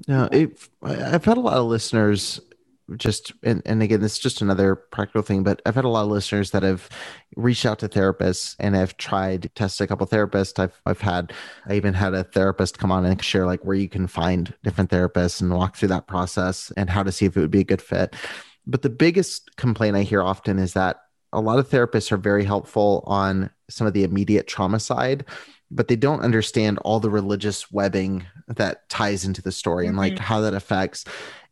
[0.07, 0.29] no,
[0.83, 2.41] I've had a lot of listeners
[2.97, 6.03] just and, and again this is just another practical thing but i've had a lot
[6.03, 6.87] of listeners that have
[7.35, 10.59] reached out to therapists and i've tried test a couple therapists.
[10.59, 11.33] I've i've had
[11.67, 14.91] i even had a therapist come on and share like where you can find different
[14.91, 17.65] therapists and walk through that process and how to see if it would be a
[17.65, 18.15] good fit.
[18.67, 20.97] But the biggest complaint i hear often is that
[21.33, 25.25] a lot of therapists are very helpful on some of the immediate trauma side
[25.75, 29.89] but they don't understand all the religious webbing that ties into the story mm-hmm.
[29.89, 30.23] and like mm-hmm.
[30.23, 31.05] how that affects.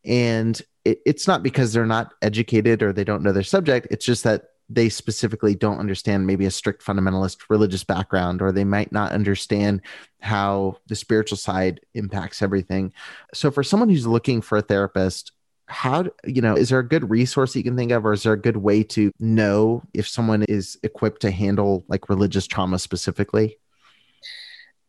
[0.05, 3.88] And it, it's not because they're not educated or they don't know their subject.
[3.91, 8.63] It's just that they specifically don't understand maybe a strict fundamentalist religious background, or they
[8.63, 9.82] might not understand
[10.21, 12.93] how the spiritual side impacts everything.
[13.34, 15.34] So, for someone who's looking for a therapist,
[15.67, 18.34] how you know is there a good resource you can think of or is there
[18.34, 23.57] a good way to know if someone is equipped to handle like religious trauma specifically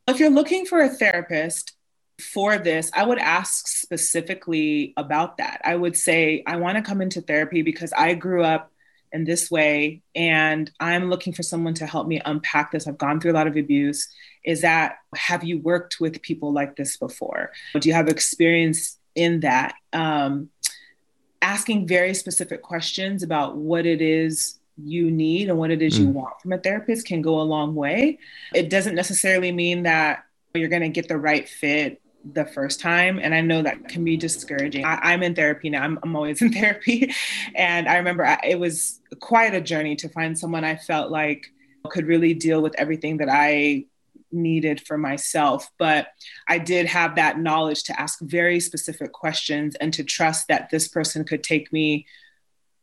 [0.07, 1.73] if you're looking for a therapist
[2.21, 5.61] for this, I would ask specifically about that.
[5.65, 8.71] I would say, I want to come into therapy because I grew up
[9.13, 12.87] in this way and I'm looking for someone to help me unpack this.
[12.87, 14.09] I've gone through a lot of abuse.
[14.45, 17.53] Is that, have you worked with people like this before?
[17.79, 19.75] Do you have experience in that?
[19.93, 20.51] Um,
[21.41, 26.03] asking very specific questions about what it is you need and what it is mm.
[26.03, 28.18] you want from a therapist can go a long way.
[28.55, 33.18] It doesn't necessarily mean that you're going to get the right fit the first time.
[33.22, 34.85] And I know that can be discouraging.
[34.85, 37.12] I, am in therapy now, I'm, I'm, always in therapy.
[37.55, 41.53] And I remember I, it was quite a journey to find someone I felt like
[41.91, 43.85] could really deal with everything that I
[44.33, 45.70] needed for myself.
[45.79, 46.09] But
[46.49, 50.89] I did have that knowledge to ask very specific questions and to trust that this
[50.89, 52.07] person could take me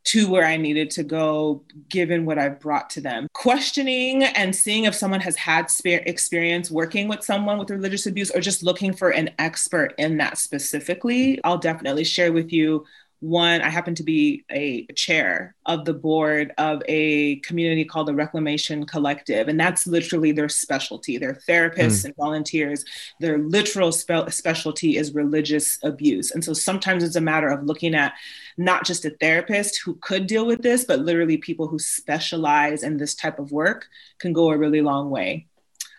[0.03, 3.27] to where I needed to go, given what I've brought to them.
[3.33, 8.41] Questioning and seeing if someone has had experience working with someone with religious abuse or
[8.41, 12.85] just looking for an expert in that specifically, I'll definitely share with you
[13.21, 18.15] one, I happen to be a chair of the board of a community called the
[18.15, 21.19] Reclamation Collective, and that's literally their specialty.
[21.19, 22.05] They're therapists mm.
[22.05, 22.83] and volunteers.
[23.19, 26.31] Their literal spe- specialty is religious abuse.
[26.31, 28.13] And so sometimes it's a matter of looking at
[28.57, 32.97] not just a therapist who could deal with this, but literally people who specialize in
[32.97, 35.45] this type of work can go a really long way.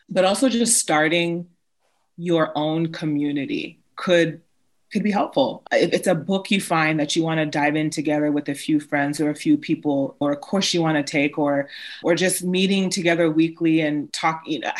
[0.09, 1.47] But also just starting
[2.17, 4.41] your own community could
[4.93, 5.63] could be helpful.
[5.73, 8.55] If it's a book you find that you want to dive in together with a
[8.55, 11.69] few friends or a few people, or a course you want to take, or
[12.03, 14.71] or just meeting together weekly and talking, you know,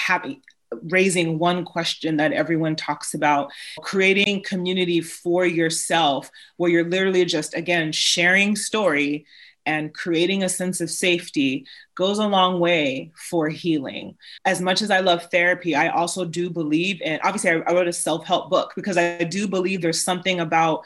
[0.85, 3.51] raising one question that everyone talks about,
[3.81, 9.27] creating community for yourself where you're literally just again sharing story
[9.67, 14.17] and creating a sense of safety goes a long way for healing.
[14.45, 17.89] As much as I love therapy, I also do believe in, obviously, I, I wrote
[17.89, 20.83] a self help book because I do believe there's something about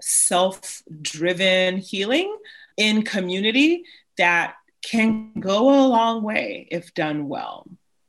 [0.00, 2.36] self driven healing
[2.76, 3.84] in community
[4.16, 7.66] that can go a long way if done well.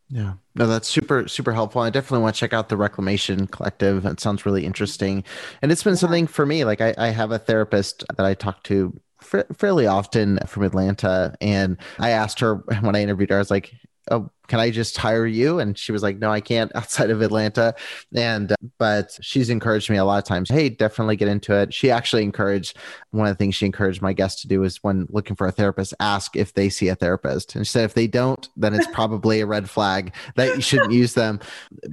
[0.10, 0.34] Yeah.
[0.56, 1.82] No, that's super, super helpful.
[1.82, 4.06] I definitely want to check out the Reclamation Collective.
[4.06, 5.24] It sounds really interesting.
[5.62, 6.00] And it's been yeah.
[6.00, 6.66] something for me.
[6.66, 11.36] Like I, I have a therapist that I talk to fairly often from Atlanta.
[11.42, 13.74] And I asked her when I interviewed her, I was like,
[14.12, 15.60] oh, can I just hire you?
[15.60, 17.76] And she was like, no, I can't outside of Atlanta.
[18.14, 20.50] And, uh, but she's encouraged me a lot of times.
[20.50, 21.74] Hey, definitely get into it.
[21.74, 22.78] She actually encouraged
[23.12, 25.52] one of the things she encouraged my guests to do is when looking for a
[25.52, 27.56] therapist, ask if they see a therapist.
[27.56, 30.92] And she said, if they don't, then it's probably a red flag that you shouldn't
[30.92, 31.40] use them.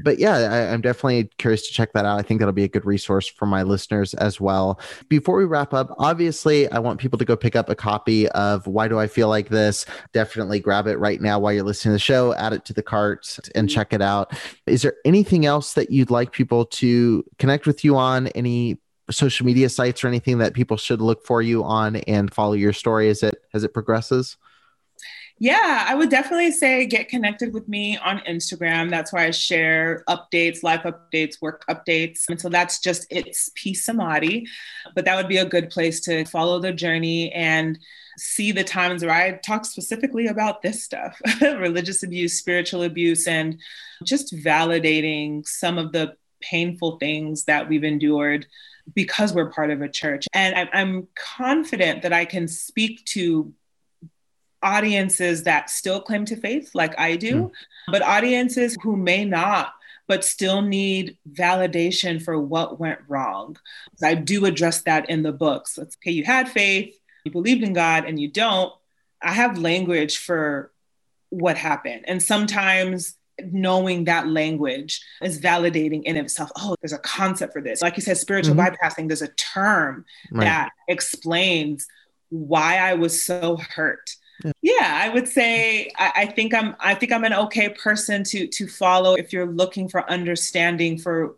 [0.02, 2.18] But yeah, I, am definitely curious to check that out.
[2.18, 4.80] I think that'll be a good resource for my listeners as well.
[5.08, 8.66] Before we wrap up, obviously, I want people to go pick up a copy of
[8.66, 9.84] Why Do I Feel Like This?
[10.12, 12.82] Definitely grab it right now while you're listening to the show add it to the
[12.82, 13.74] cart and mm-hmm.
[13.74, 14.32] check it out.
[14.66, 18.28] Is there anything else that you'd like people to connect with you on?
[18.28, 18.78] Any
[19.10, 22.72] social media sites or anything that people should look for you on and follow your
[22.72, 24.36] story as it as it progresses?
[25.38, 28.88] Yeah, I would definitely say get connected with me on Instagram.
[28.88, 32.22] That's where I share updates, life updates, work updates.
[32.30, 34.46] And so that's just it's P Samadi.
[34.94, 37.78] But that would be a good place to follow the journey and
[38.16, 43.60] see the times where I talk specifically about this stuff religious abuse, spiritual abuse, and
[44.04, 48.46] just validating some of the painful things that we've endured
[48.94, 50.26] because we're part of a church.
[50.32, 53.52] And I'm confident that I can speak to
[54.62, 57.50] audiences that still claim to faith, like I do, mm.
[57.88, 59.72] but audiences who may not
[60.08, 63.56] but still need validation for what went wrong.
[64.02, 65.78] I do address that in the books.
[65.78, 66.96] It's okay, you had faith,
[67.26, 68.72] you believed in God and you don't,
[69.22, 70.72] I have language for
[71.30, 72.04] what happened.
[72.06, 73.16] And sometimes
[73.52, 76.50] knowing that language is validating in itself.
[76.56, 77.82] Oh, there's a concept for this.
[77.82, 78.74] Like you said, spiritual mm-hmm.
[78.74, 80.44] bypassing, there's a term right.
[80.44, 81.86] that explains
[82.30, 84.10] why I was so hurt.
[84.44, 84.52] Yeah.
[84.62, 88.46] yeah, I would say I, I, think I'm I think I'm an okay person to
[88.46, 91.36] to follow if you're looking for understanding for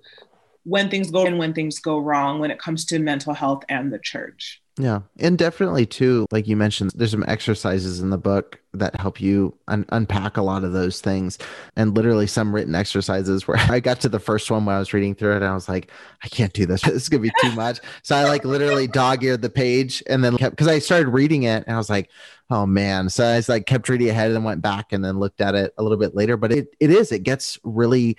[0.64, 3.92] when things go and when things go wrong when it comes to mental health and
[3.92, 4.60] the church.
[4.80, 5.00] Yeah.
[5.18, 9.56] And definitely, too, like you mentioned, there's some exercises in the book that help you
[9.66, 11.36] un- unpack a lot of those things.
[11.74, 14.92] And literally, some written exercises where I got to the first one when I was
[14.94, 15.90] reading through it and I was like,
[16.22, 16.82] I can't do this.
[16.88, 17.80] This is going to be too much.
[18.02, 21.42] So I like literally dog eared the page and then kept, because I started reading
[21.42, 22.10] it and I was like,
[22.50, 23.08] oh man.
[23.08, 25.56] So I was like, kept reading ahead and then went back and then looked at
[25.56, 26.36] it a little bit later.
[26.36, 28.16] But it, it is, it gets really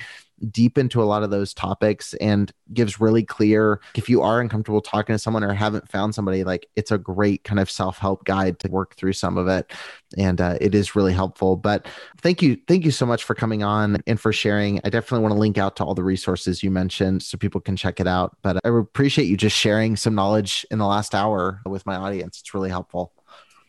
[0.52, 4.82] deep into a lot of those topics and gives really clear if you are uncomfortable
[4.82, 8.60] talking to someone or haven't found somebody like it's a great kind of self-help guide
[8.60, 9.72] to work through some of it.
[10.18, 11.56] And uh, it is really helpful.
[11.56, 11.88] But
[12.22, 14.80] thank you thank you so much for coming on and for sharing.
[14.84, 17.76] I definitely want to link out to all the resources you mentioned so people can
[17.76, 18.38] check it out.
[18.42, 22.40] But i appreciate you just sharing some knowledge in the last hour with my audience.
[22.40, 23.14] It's really helpful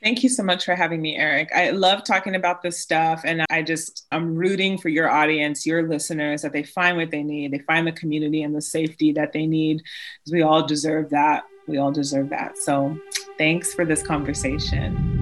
[0.03, 1.51] Thank you so much for having me, Eric.
[1.55, 3.21] I love talking about this stuff.
[3.25, 7.23] And I just, I'm rooting for your audience, your listeners, that they find what they
[7.23, 7.53] need.
[7.53, 9.83] They find the community and the safety that they need
[10.21, 11.45] because we all deserve that.
[11.67, 12.57] We all deserve that.
[12.57, 12.99] So
[13.37, 15.20] thanks for this conversation.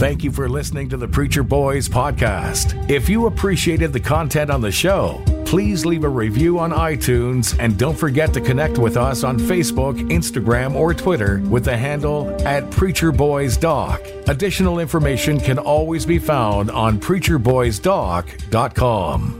[0.00, 2.90] Thank you for listening to the Preacher Boys podcast.
[2.90, 7.78] If you appreciated the content on the show, please leave a review on iTunes and
[7.78, 12.70] don't forget to connect with us on Facebook, Instagram, or Twitter with the handle at
[12.70, 14.00] Preacher Boys Doc.
[14.26, 19.39] Additional information can always be found on preacherboysdoc.com.